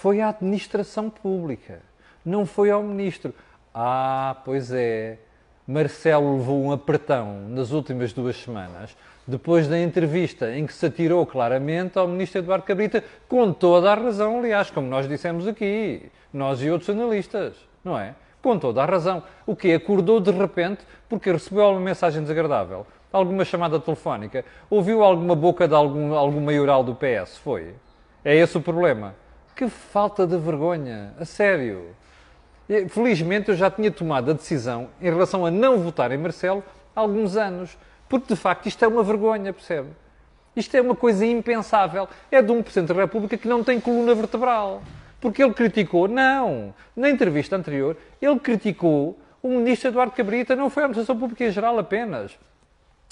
foi 0.00 0.22
à 0.22 0.30
administração 0.30 1.10
pública, 1.10 1.82
não 2.24 2.46
foi 2.46 2.70
ao 2.70 2.82
ministro. 2.82 3.34
Ah, 3.74 4.34
pois 4.46 4.72
é. 4.72 5.18
Marcelo 5.66 6.38
levou 6.38 6.60
um 6.64 6.72
apertão 6.72 7.48
nas 7.48 7.70
últimas 7.70 8.12
duas 8.12 8.36
semanas 8.36 8.96
depois 9.26 9.68
da 9.68 9.78
entrevista 9.78 10.56
em 10.56 10.66
que 10.66 10.72
se 10.72 10.86
atirou 10.86 11.24
claramente 11.26 11.98
ao 11.98 12.08
ministro 12.08 12.40
Eduardo 12.40 12.64
Cabrita, 12.64 13.04
com 13.28 13.52
toda 13.52 13.92
a 13.92 13.94
razão, 13.94 14.38
aliás, 14.38 14.70
como 14.70 14.88
nós 14.88 15.06
dissemos 15.06 15.46
aqui, 15.46 16.10
nós 16.32 16.62
e 16.62 16.70
outros 16.70 16.90
analistas, 16.90 17.54
não 17.84 17.96
é? 17.96 18.14
Com 18.42 18.58
toda 18.58 18.82
a 18.82 18.86
razão. 18.86 19.22
O 19.46 19.54
que 19.54 19.72
acordou 19.72 20.18
de 20.18 20.30
repente 20.30 20.80
porque 21.08 21.30
recebeu 21.30 21.62
alguma 21.62 21.84
mensagem 21.84 22.22
desagradável, 22.22 22.86
alguma 23.12 23.44
chamada 23.44 23.78
telefónica, 23.78 24.46
ouviu 24.70 25.04
alguma 25.04 25.36
boca 25.36 25.68
de 25.68 25.74
algum, 25.74 26.14
algum 26.14 26.40
maioral 26.40 26.82
do 26.82 26.94
PS, 26.94 27.36
foi? 27.36 27.74
É 28.24 28.34
esse 28.34 28.56
o 28.56 28.62
problema. 28.62 29.14
Que 29.60 29.68
falta 29.68 30.26
de 30.26 30.38
vergonha, 30.38 31.12
a 31.20 31.26
sério. 31.26 31.94
Felizmente 32.88 33.50
eu 33.50 33.54
já 33.54 33.70
tinha 33.70 33.90
tomado 33.90 34.30
a 34.30 34.32
decisão 34.32 34.88
em 35.02 35.04
relação 35.04 35.44
a 35.44 35.50
não 35.50 35.76
votar 35.80 36.10
em 36.12 36.16
Marcelo 36.16 36.64
há 36.96 37.00
alguns 37.00 37.36
anos. 37.36 37.76
Porque, 38.08 38.32
de 38.32 38.40
facto, 38.40 38.64
isto 38.68 38.82
é 38.82 38.88
uma 38.88 39.02
vergonha, 39.02 39.52
percebe? 39.52 39.90
Isto 40.56 40.78
é 40.78 40.80
uma 40.80 40.96
coisa 40.96 41.26
impensável. 41.26 42.08
É 42.30 42.40
de 42.40 42.50
um 42.50 42.62
Presidente 42.62 42.88
da 42.88 43.02
República 43.02 43.36
que 43.36 43.46
não 43.46 43.62
tem 43.62 43.78
coluna 43.78 44.14
vertebral. 44.14 44.82
Porque 45.20 45.42
ele 45.42 45.52
criticou, 45.52 46.08
não, 46.08 46.72
na 46.96 47.10
entrevista 47.10 47.54
anterior, 47.54 47.98
ele 48.18 48.40
criticou 48.40 49.18
o 49.42 49.48
Ministro 49.50 49.90
Eduardo 49.90 50.14
Cabrita, 50.14 50.56
não 50.56 50.70
foi 50.70 50.84
a 50.84 50.86
Administração 50.86 51.20
Pública 51.20 51.44
em 51.44 51.50
geral 51.50 51.78
apenas. 51.78 52.32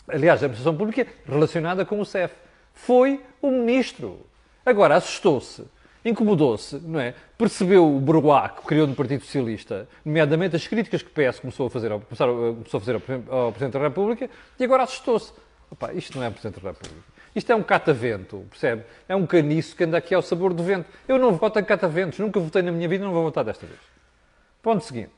Aliás, 0.08 0.42
a 0.42 0.46
Administração 0.46 0.74
Pública 0.74 1.06
relacionada 1.26 1.84
com 1.84 2.00
o 2.00 2.06
CEF. 2.06 2.34
Foi 2.72 3.22
o 3.42 3.50
Ministro. 3.50 4.24
Agora, 4.64 4.96
assustou-se 4.96 5.76
incomodou-se, 6.08 6.76
não 6.76 7.00
é? 7.00 7.14
Percebeu 7.36 7.96
o 7.96 8.00
burguá 8.00 8.48
que 8.48 8.62
criou 8.62 8.86
no 8.86 8.94
Partido 8.94 9.24
Socialista, 9.24 9.88
nomeadamente 10.04 10.56
as 10.56 10.66
críticas 10.66 11.02
que 11.02 11.08
o 11.08 11.12
PS 11.12 11.40
começou 11.40 11.66
a 11.66 11.70
fazer 11.70 11.92
ao, 11.92 12.00
começou 12.00 12.78
a 12.78 12.80
fazer 12.80 12.94
ao, 12.94 13.38
ao 13.38 13.52
Presidente 13.52 13.74
da 13.74 13.80
República, 13.80 14.30
e 14.58 14.64
agora 14.64 14.82
assustou-se. 14.82 15.32
isto 15.94 16.16
não 16.16 16.24
é 16.24 16.28
o 16.28 16.32
Presidente 16.32 16.62
da 16.62 16.70
República. 16.70 17.18
Isto 17.34 17.52
é 17.52 17.54
um 17.54 17.62
catavento, 17.62 18.46
percebe? 18.50 18.84
É 19.08 19.14
um 19.14 19.26
caniço 19.26 19.76
que 19.76 19.84
anda 19.84 19.98
aqui 19.98 20.14
ao 20.14 20.22
sabor 20.22 20.52
do 20.52 20.62
vento. 20.62 20.88
Eu 21.06 21.18
não 21.18 21.32
voto 21.32 21.58
em 21.58 21.64
cataventos, 21.64 22.18
nunca 22.18 22.40
votei 22.40 22.62
na 22.62 22.72
minha 22.72 22.88
vida 22.88 23.04
e 23.04 23.06
não 23.06 23.12
vou 23.12 23.22
votar 23.22 23.44
desta 23.44 23.66
vez. 23.66 23.78
Ponto 24.62 24.82
seguinte. 24.84 25.12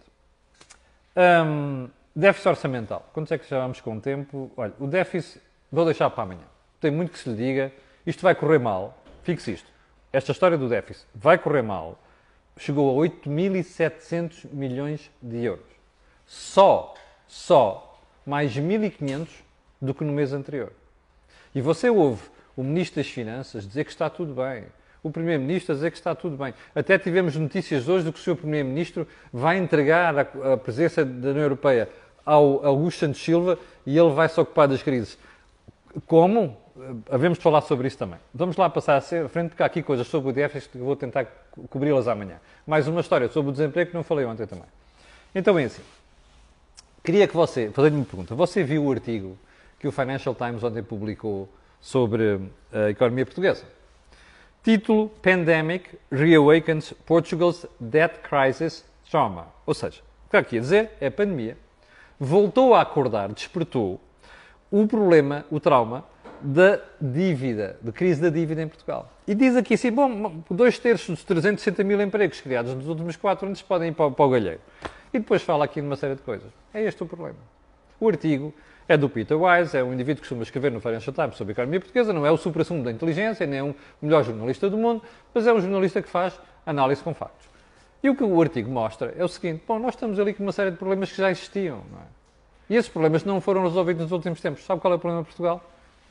Um, 1.16 1.88
déficit 2.14 2.48
orçamental. 2.48 3.09
Quanto 3.12 3.33
é 3.33 3.38
que 3.38 3.48
já 3.48 3.61
vamos 3.61 3.81
com 3.81 3.96
o 3.96 4.00
tempo? 4.00 4.50
Olha, 4.57 4.72
o 4.79 4.87
déficit 4.87 5.40
vou 5.70 5.85
deixar 5.85 6.11
para 6.11 6.24
amanhã. 6.24 6.44
Tem 6.81 6.90
muito 6.90 7.12
que 7.12 7.18
se 7.18 7.31
lhe 7.31 7.37
diga. 7.37 7.72
Isto 8.07 8.22
vai 8.22 8.35
correr 8.35 8.59
mal. 8.59 9.03
Fixe 9.22 9.53
isto 9.53 9.70
esta 10.12 10.33
história 10.33 10.59
do 10.59 10.68
déficit 10.68 11.07
vai 11.14 11.38
correr 11.38 11.62
mal, 11.62 11.99
chegou 12.59 12.90
a 13.03 13.09
8.700 13.09 14.46
milhões 14.53 15.11
de 15.23 15.44
euros. 15.44 15.64
Só, 16.27 16.94
só, 17.27 18.01
mais 18.27 18.55
1.500 18.55 19.29
do 19.81 19.94
que 19.94 20.05
no 20.05 20.12
mês 20.12 20.33
anterior. 20.33 20.73
E 21.55 21.61
você 21.61 21.88
ouve 21.88 22.23
o 22.57 22.62
Ministro 22.62 22.96
das 23.03 23.11
Finanças 23.11 23.66
dizer 23.66 23.85
que 23.85 23.90
está 23.90 24.11
tudo 24.11 24.35
bem, 24.35 24.64
o 25.03 25.11
Primeiro-Ministro 25.11 25.73
a 25.73 25.75
dizer 25.75 25.90
que 25.90 25.96
está 25.96 26.14
tudo 26.14 26.37
bem. 26.37 26.53
Até 26.75 26.99
tivemos 26.99 27.35
notícias 27.37 27.88
hoje 27.88 28.05
de 28.05 28.12
que 28.12 28.18
o 28.18 28.23
Sr. 28.23 28.37
Primeiro-Ministro 28.37 29.09
vai 29.33 29.57
entregar 29.57 30.16
a, 30.16 30.53
a 30.53 30.57
presença 30.57 31.05
da 31.05 31.31
União 31.31 31.44
Europeia 31.44 31.88
ao 32.25 32.64
Augusto 32.64 33.01
Santos 33.01 33.23
Silva 33.23 33.59
e 33.87 33.96
ele 33.99 34.11
vai 34.11 34.29
se 34.29 34.38
ocupar 34.38 34.68
das 34.68 34.83
crises. 34.83 35.18
Como? 36.07 36.57
Havemos 37.10 37.38
de 37.38 37.44
falar 37.44 37.60
sobre 37.62 37.88
isso 37.88 37.98
também. 37.98 38.18
Vamos 38.34 38.56
lá 38.56 38.68
passar 38.68 39.00
ser 39.00 39.28
frente, 39.28 39.50
porque 39.50 39.62
há 39.62 39.66
aqui 39.66 39.82
coisas 39.82 40.06
sobre 40.06 40.30
o 40.30 40.32
déficit 40.32 40.70
que 40.70 40.78
vou 40.78 40.96
tentar 40.96 41.26
cobri-las 41.68 42.08
amanhã. 42.08 42.36
Mais 42.66 42.86
uma 42.88 43.00
história 43.00 43.28
sobre 43.28 43.50
o 43.50 43.52
desemprego 43.52 43.90
que 43.90 43.96
não 43.96 44.02
falei 44.02 44.24
ontem 44.24 44.46
também. 44.46 44.66
Então 45.34 45.58
é 45.58 45.64
assim. 45.64 45.82
Queria 47.02 47.26
que 47.26 47.34
você, 47.34 47.70
fazer-lhe 47.70 47.96
uma 47.96 48.04
pergunta. 48.04 48.34
Você 48.34 48.62
viu 48.62 48.84
o 48.84 48.92
artigo 48.92 49.38
que 49.78 49.88
o 49.88 49.92
Financial 49.92 50.34
Times 50.34 50.62
ontem 50.62 50.82
publicou 50.82 51.48
sobre 51.80 52.40
a 52.72 52.90
economia 52.90 53.24
portuguesa? 53.24 53.64
Título: 54.62 55.08
Pandemic 55.22 55.98
Reawakens 56.10 56.92
Portugal's 57.06 57.66
Debt 57.78 58.18
Crisis 58.20 58.84
Trauma. 59.10 59.46
Ou 59.64 59.74
seja, 59.74 60.00
o 60.00 60.30
que 60.30 60.36
está 60.36 60.38
aqui 60.38 60.58
a 60.58 60.60
dizer 60.60 60.90
é 61.00 61.06
a 61.06 61.10
pandemia 61.10 61.56
voltou 62.20 62.74
a 62.74 62.82
acordar, 62.82 63.32
despertou 63.32 63.98
o 64.70 64.86
problema, 64.86 65.46
o 65.50 65.58
trauma 65.58 66.04
da 66.42 66.81
dívida, 67.00 67.76
de 67.83 67.92
crise 67.92 68.20
da 68.20 68.31
dívida 68.31 68.62
em 68.62 68.68
Portugal. 68.68 69.11
E 69.26 69.35
diz 69.35 69.57
aqui 69.57 69.74
assim, 69.74 69.90
bom, 69.90 70.42
dois 70.50 70.79
terços 70.79 71.09
dos 71.09 71.24
360 71.24 71.85
mil 71.85 72.00
empregos 72.00 72.40
criados 72.40 72.74
nos 72.74 72.88
últimos 72.88 73.16
quatro 73.16 73.46
anos 73.46 73.62
podem 73.62 73.88
ir 73.88 73.92
para, 73.92 74.11
para 74.11 74.24
o 74.24 74.29
galheiro. 74.31 74.61
E 75.12 75.18
depois 75.18 75.42
fala 75.42 75.64
aqui 75.64 75.81
de 75.81 75.87
uma 75.87 75.96
série 75.96 76.14
de 76.14 76.22
coisas. 76.22 76.48
É 76.72 76.83
este 76.83 77.03
o 77.03 77.07
problema. 77.07 77.38
O 77.98 78.09
artigo 78.09 78.55
é 78.88 78.96
do 78.96 79.09
Peter 79.09 79.40
Wise, 79.40 79.76
é 79.76 79.85
um 79.85 79.92
indivíduo 79.92 80.16
que 80.16 80.22
costuma 80.22 80.42
escrever 80.42 80.72
no 80.72 80.81
Financial 80.81 81.14
Times 81.14 81.37
sobre 81.37 81.53
a 81.53 81.55
economia 81.55 81.81
portuguesa, 81.81 82.12
não 82.12 82.26
é 82.26 82.31
o 82.31 82.37
supra-sumo 82.37 82.83
da 82.83 82.90
inteligência, 82.90 83.46
nem 83.46 83.59
é 83.59 83.62
o 83.62 83.74
melhor 84.03 84.24
jornalista 84.24 84.68
do 84.68 84.76
mundo, 84.76 85.03
mas 85.33 85.46
é 85.46 85.53
um 85.53 85.61
jornalista 85.61 86.03
que 86.03 86.09
faz 86.09 86.40
análise 86.66 87.03
com 87.03 87.14
factos. 87.14 87.48
E 88.03 88.09
o 88.09 88.16
que 88.16 88.24
o 88.24 88.40
artigo 88.40 88.70
mostra 88.70 89.14
é 89.16 89.24
o 89.24 89.29
seguinte, 89.29 89.62
bom, 89.66 89.79
nós 89.79 89.94
estamos 89.94 90.18
ali 90.18 90.33
com 90.33 90.42
uma 90.42 90.53
série 90.53 90.70
de 90.70 90.76
problemas 90.76 91.11
que 91.11 91.18
já 91.18 91.31
existiam, 91.31 91.83
não 91.92 91.98
é? 91.98 92.20
E 92.70 92.76
esses 92.76 92.88
problemas 92.88 93.24
não 93.24 93.40
foram 93.40 93.64
resolvidos 93.64 94.05
nos 94.05 94.12
últimos 94.12 94.40
tempos. 94.40 94.64
Sabe 94.64 94.81
qual 94.81 94.92
é 94.92 94.96
o 94.96 94.98
problema 94.98 95.22
de 95.22 95.29
Portugal? 95.29 95.61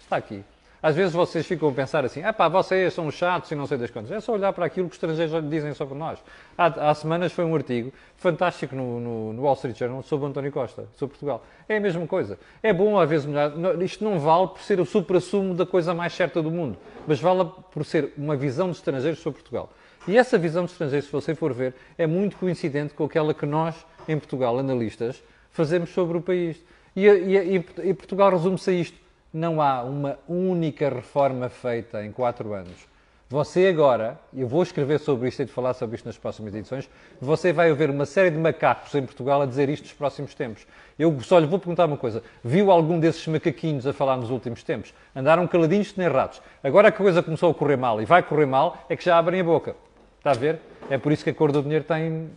Está 0.09 0.17
aqui. 0.17 0.43
Às 0.81 0.95
vezes 0.95 1.13
vocês 1.13 1.45
ficam 1.45 1.69
a 1.69 1.71
pensar 1.71 2.03
assim, 2.03 2.23
ah 2.23 2.33
pá, 2.33 2.47
vocês 2.47 2.95
são 2.95 3.11
chatos 3.11 3.51
e 3.51 3.55
não 3.55 3.67
sei 3.67 3.77
das 3.77 3.91
contas. 3.91 4.09
É 4.09 4.19
só 4.19 4.33
olhar 4.33 4.51
para 4.51 4.65
aquilo 4.65 4.87
que 4.87 4.93
os 4.93 4.95
estrangeiros 4.95 5.47
dizem 5.47 5.71
sobre 5.75 5.95
nós. 5.95 6.17
Há, 6.57 6.89
há 6.89 6.95
semanas 6.95 7.31
foi 7.31 7.45
um 7.45 7.53
artigo 7.53 7.93
fantástico 8.17 8.75
no, 8.75 8.99
no, 8.99 9.33
no, 9.33 9.43
Wall 9.43 9.53
Street 9.53 9.77
Journal 9.77 10.01
sobre 10.01 10.27
António 10.27 10.51
Costa, 10.51 10.87
sobre 10.95 11.13
Portugal. 11.13 11.45
É 11.67 11.77
a 11.77 11.79
mesma 11.79 12.07
coisa. 12.07 12.39
É 12.63 12.73
bom 12.73 12.99
às 12.99 13.07
vezes 13.07 13.27
melhor. 13.27 13.53
Isto 13.83 14.03
não 14.03 14.17
vale 14.17 14.47
por 14.47 14.61
ser 14.61 14.79
o 14.79 14.85
supra-sumo 14.85 15.53
da 15.53 15.63
coisa 15.63 15.93
mais 15.93 16.11
certa 16.11 16.41
do 16.41 16.49
mundo, 16.49 16.75
mas 17.05 17.19
vale 17.19 17.47
por 17.71 17.85
ser 17.85 18.11
uma 18.17 18.35
visão 18.35 18.71
de 18.71 18.77
estrangeiros 18.77 19.19
sobre 19.19 19.41
Portugal. 19.41 19.69
E 20.07 20.17
essa 20.17 20.39
visão 20.39 20.65
de 20.65 20.71
estrangeiros, 20.71 21.05
se 21.05 21.11
você 21.11 21.35
for 21.35 21.53
ver, 21.53 21.75
é 21.99 22.07
muito 22.07 22.35
coincidente 22.35 22.95
com 22.95 23.03
aquela 23.03 23.31
que 23.31 23.45
nós, 23.45 23.75
em 24.07 24.17
Portugal, 24.17 24.57
analistas, 24.57 25.21
fazemos 25.51 25.91
sobre 25.91 26.17
o 26.17 26.21
país. 26.21 26.57
E, 26.95 27.05
e, 27.05 27.63
e 27.83 27.93
Portugal 27.93 28.31
resume-se 28.31 28.71
a 28.71 28.73
isto. 28.73 29.08
Não 29.33 29.61
há 29.61 29.83
uma 29.83 30.17
única 30.27 30.89
reforma 30.89 31.49
feita 31.49 32.03
em 32.03 32.11
quatro 32.11 32.51
anos. 32.53 32.89
Você 33.29 33.67
agora, 33.67 34.19
eu 34.35 34.47
vou 34.47 34.63
escrever 34.63 34.99
sobre 34.99 35.27
isto 35.29 35.43
e 35.43 35.45
de 35.45 35.51
falar 35.51 35.75
sobre 35.75 35.95
isto 35.95 36.07
nas 36.07 36.17
próximas 36.17 36.55
edições, 36.55 36.89
você 37.21 37.53
vai 37.53 37.71
ver 37.73 37.91
uma 37.91 38.07
série 38.07 38.31
de 38.31 38.39
macacos 38.39 38.95
em 38.95 39.03
Portugal 39.03 39.43
a 39.43 39.45
dizer 39.45 39.69
isto 39.69 39.83
nos 39.83 39.93
próximos 39.93 40.33
tempos. 40.33 40.65
Eu 40.97 41.15
só 41.21 41.37
lhe 41.37 41.45
vou 41.45 41.59
perguntar 41.59 41.85
uma 41.85 41.95
coisa. 41.95 42.23
Viu 42.43 42.71
algum 42.71 42.99
desses 42.99 43.27
macaquinhos 43.27 43.85
a 43.85 43.93
falar 43.93 44.17
nos 44.17 44.31
últimos 44.31 44.63
tempos? 44.63 44.95
Andaram 45.15 45.47
caladinhos 45.47 45.95
nem 45.95 46.07
ratos. 46.07 46.41
Agora 46.63 46.91
que 46.91 46.99
a 46.99 47.03
coisa 47.03 47.21
começou 47.21 47.51
a 47.51 47.53
correr 47.53 47.77
mal 47.77 48.01
e 48.01 48.05
vai 48.05 48.23
correr 48.23 48.47
mal, 48.47 48.83
é 48.89 48.95
que 48.95 49.05
já 49.05 49.15
abrem 49.15 49.41
a 49.41 49.43
boca. 49.43 49.75
Está 50.17 50.31
a 50.31 50.33
ver? 50.33 50.59
É 50.89 50.97
por 50.97 51.11
isso 51.11 51.23
que 51.23 51.29
a 51.29 51.33
cor 51.35 51.51
do 51.51 51.61
dinheiro 51.61 51.85
tem 51.85 52.31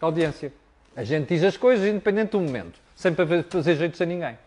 audiência. 0.00 0.52
A 0.94 1.02
gente 1.02 1.34
diz 1.34 1.42
as 1.42 1.56
coisas 1.56 1.84
independente 1.84 2.30
do 2.30 2.40
momento, 2.40 2.78
sem 2.94 3.12
fazer 3.12 3.74
jeito 3.74 4.00
a 4.00 4.06
ninguém. 4.06 4.38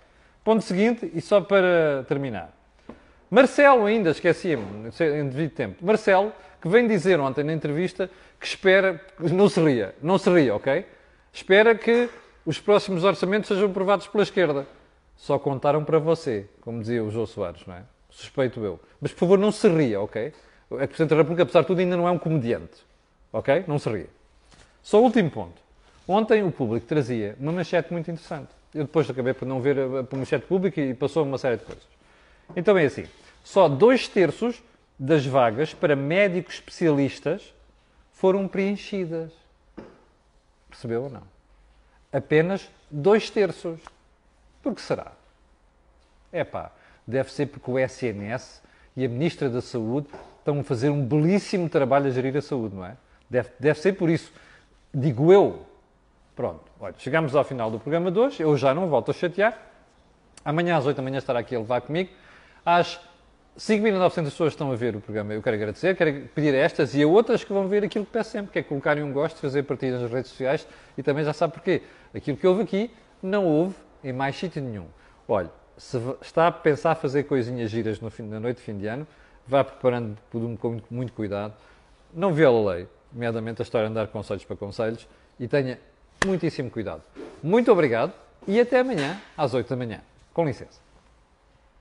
Ponto 0.43 0.63
seguinte, 0.63 1.11
e 1.13 1.21
só 1.21 1.39
para 1.41 2.03
terminar. 2.07 2.51
Marcelo, 3.29 3.85
ainda, 3.85 4.09
esqueci-me, 4.09 4.63
em 4.99 5.29
devido 5.29 5.51
tempo. 5.51 5.85
Marcelo, 5.85 6.33
que 6.61 6.67
vem 6.67 6.87
dizer 6.87 7.19
ontem 7.19 7.43
na 7.43 7.53
entrevista 7.53 8.09
que 8.39 8.45
espera, 8.45 8.99
não 9.19 9.47
se 9.47 9.61
ria, 9.61 9.95
não 10.01 10.17
se 10.17 10.29
ria, 10.29 10.55
ok? 10.55 10.85
Espera 11.31 11.75
que 11.75 12.09
os 12.45 12.59
próximos 12.59 13.03
orçamentos 13.03 13.47
sejam 13.47 13.69
aprovados 13.69 14.07
pela 14.07 14.23
esquerda. 14.23 14.67
Só 15.15 15.37
contaram 15.37 15.83
para 15.83 15.99
você, 15.99 16.47
como 16.61 16.81
dizia 16.81 17.03
o 17.03 17.11
João 17.11 17.27
Soares, 17.27 17.65
não 17.65 17.75
é? 17.75 17.83
Suspeito 18.09 18.59
eu. 18.65 18.79
Mas, 18.99 19.13
por 19.13 19.19
favor, 19.19 19.37
não 19.37 19.51
se 19.51 19.69
ria, 19.69 20.01
ok? 20.01 20.21
É 20.23 20.31
que 20.31 20.73
o 20.73 20.77
Presidente 20.87 21.09
da 21.09 21.15
República, 21.17 21.43
apesar 21.43 21.61
de 21.61 21.67
tudo, 21.67 21.79
ainda 21.79 21.95
não 21.95 22.07
é 22.07 22.11
um 22.11 22.17
comediante. 22.17 22.83
Ok? 23.31 23.63
Não 23.67 23.79
se 23.79 23.89
ria. 23.89 24.09
Só 24.81 24.99
o 24.99 25.03
último 25.03 25.29
ponto. 25.29 25.61
Ontem 26.07 26.43
o 26.43 26.51
público 26.51 26.85
trazia 26.85 27.35
uma 27.39 27.51
manchete 27.51 27.93
muito 27.93 28.09
interessante. 28.11 28.49
Eu 28.73 28.83
depois 28.83 29.09
acabei 29.09 29.33
por 29.33 29.47
não 29.47 29.59
ver 29.59 29.77
a 29.79 30.15
manchete 30.15 30.45
pública 30.45 30.79
e 30.79 30.93
passou 30.93 31.23
uma 31.23 31.37
série 31.37 31.57
de 31.57 31.65
coisas. 31.65 31.83
Então 32.55 32.77
é 32.77 32.85
assim: 32.85 33.05
só 33.43 33.67
dois 33.67 34.07
terços 34.07 34.61
das 34.97 35.25
vagas 35.25 35.73
para 35.73 35.95
médicos 35.95 36.55
especialistas 36.55 37.53
foram 38.13 38.47
preenchidas. 38.47 39.31
Percebeu 40.69 41.03
ou 41.03 41.09
não? 41.09 41.23
Apenas 42.13 42.69
dois 42.89 43.29
terços. 43.29 43.79
Por 44.61 44.75
que 44.75 44.81
será? 44.81 45.11
É 46.31 46.43
pá, 46.43 46.71
deve 47.05 47.31
ser 47.31 47.47
porque 47.47 47.69
o 47.69 47.79
SNS 47.79 48.61
e 48.95 49.03
a 49.03 49.09
Ministra 49.09 49.49
da 49.49 49.61
Saúde 49.61 50.07
estão 50.39 50.59
a 50.59 50.63
fazer 50.63 50.89
um 50.89 51.03
belíssimo 51.03 51.67
trabalho 51.67 52.07
a 52.07 52.09
gerir 52.11 52.35
a 52.37 52.41
saúde, 52.41 52.75
não 52.75 52.85
é? 52.85 52.95
Deve, 53.29 53.49
deve 53.59 53.79
ser 53.79 53.93
por 53.93 54.09
isso. 54.09 54.31
Digo 54.93 55.31
eu, 55.31 55.65
Pronto, 56.41 56.63
olha, 56.79 56.95
chegamos 56.97 57.35
ao 57.35 57.43
final 57.43 57.69
do 57.69 57.79
programa 57.79 58.09
de 58.09 58.17
hoje. 58.17 58.41
Eu 58.41 58.57
já 58.57 58.73
não 58.73 58.89
volto 58.89 59.11
a 59.11 59.13
chatear. 59.13 59.55
Amanhã 60.43 60.75
às 60.75 60.87
8 60.87 60.97
da 60.97 61.03
manhã 61.03 61.19
estará 61.19 61.37
aqui 61.37 61.55
a 61.55 61.59
levar 61.59 61.81
comigo. 61.81 62.09
Às 62.65 62.99
5.900 63.59 64.23
pessoas 64.23 64.53
estão 64.53 64.71
a 64.71 64.75
ver 64.75 64.95
o 64.95 64.99
programa. 64.99 65.35
Eu 65.35 65.43
quero 65.43 65.55
agradecer, 65.55 65.95
quero 65.95 66.27
pedir 66.33 66.55
a 66.55 66.57
estas 66.57 66.95
e 66.95 67.03
a 67.03 67.07
outras 67.07 67.43
que 67.43 67.53
vão 67.53 67.67
ver 67.67 67.83
aquilo 67.83 68.07
que 68.07 68.11
peço 68.11 68.31
sempre, 68.31 68.51
que 68.51 68.57
é 68.57 68.63
colocarem 68.63 69.03
um 69.03 69.13
gosto, 69.13 69.37
fazer 69.39 69.61
partidas 69.61 70.01
nas 70.01 70.11
redes 70.11 70.31
sociais 70.31 70.67
e 70.97 71.03
também 71.03 71.23
já 71.23 71.31
sabe 71.31 71.53
porquê. 71.53 71.83
Aquilo 72.11 72.35
que 72.35 72.47
houve 72.47 72.63
aqui 72.63 72.89
não 73.21 73.45
houve 73.45 73.75
em 74.03 74.11
mais 74.11 74.35
sítio 74.35 74.63
nenhum. 74.63 74.87
Olha, 75.27 75.51
se 75.77 75.99
está 76.23 76.47
a 76.47 76.51
pensar 76.51 76.95
fazer 76.95 77.25
coisinhas 77.25 77.69
giras 77.69 77.99
no 77.99 78.09
fim, 78.09 78.23
na 78.23 78.39
noite 78.39 78.57
de 78.57 78.63
fim 78.63 78.79
de 78.79 78.87
ano, 78.87 79.05
vá 79.45 79.63
preparando 79.63 80.17
com 80.59 80.81
muito 80.89 81.13
cuidado. 81.13 81.53
Não 82.11 82.33
viola 82.33 82.71
a 82.71 82.75
lei, 82.77 82.87
nomeadamente 83.13 83.61
a 83.61 83.63
história 83.63 83.85
de 83.85 83.91
andar 83.91 84.07
conselhos 84.07 84.43
para 84.43 84.55
conselhos, 84.55 85.07
e 85.39 85.47
tenha 85.47 85.77
muitíssimo 86.25 86.69
cuidado. 86.69 87.01
Muito 87.41 87.71
obrigado 87.71 88.13
e 88.47 88.59
até 88.59 88.79
amanhã 88.79 89.19
às 89.35 89.53
8 89.53 89.67
da 89.67 89.75
manhã. 89.75 90.01
Com 90.33 90.45
licença. 90.45 90.79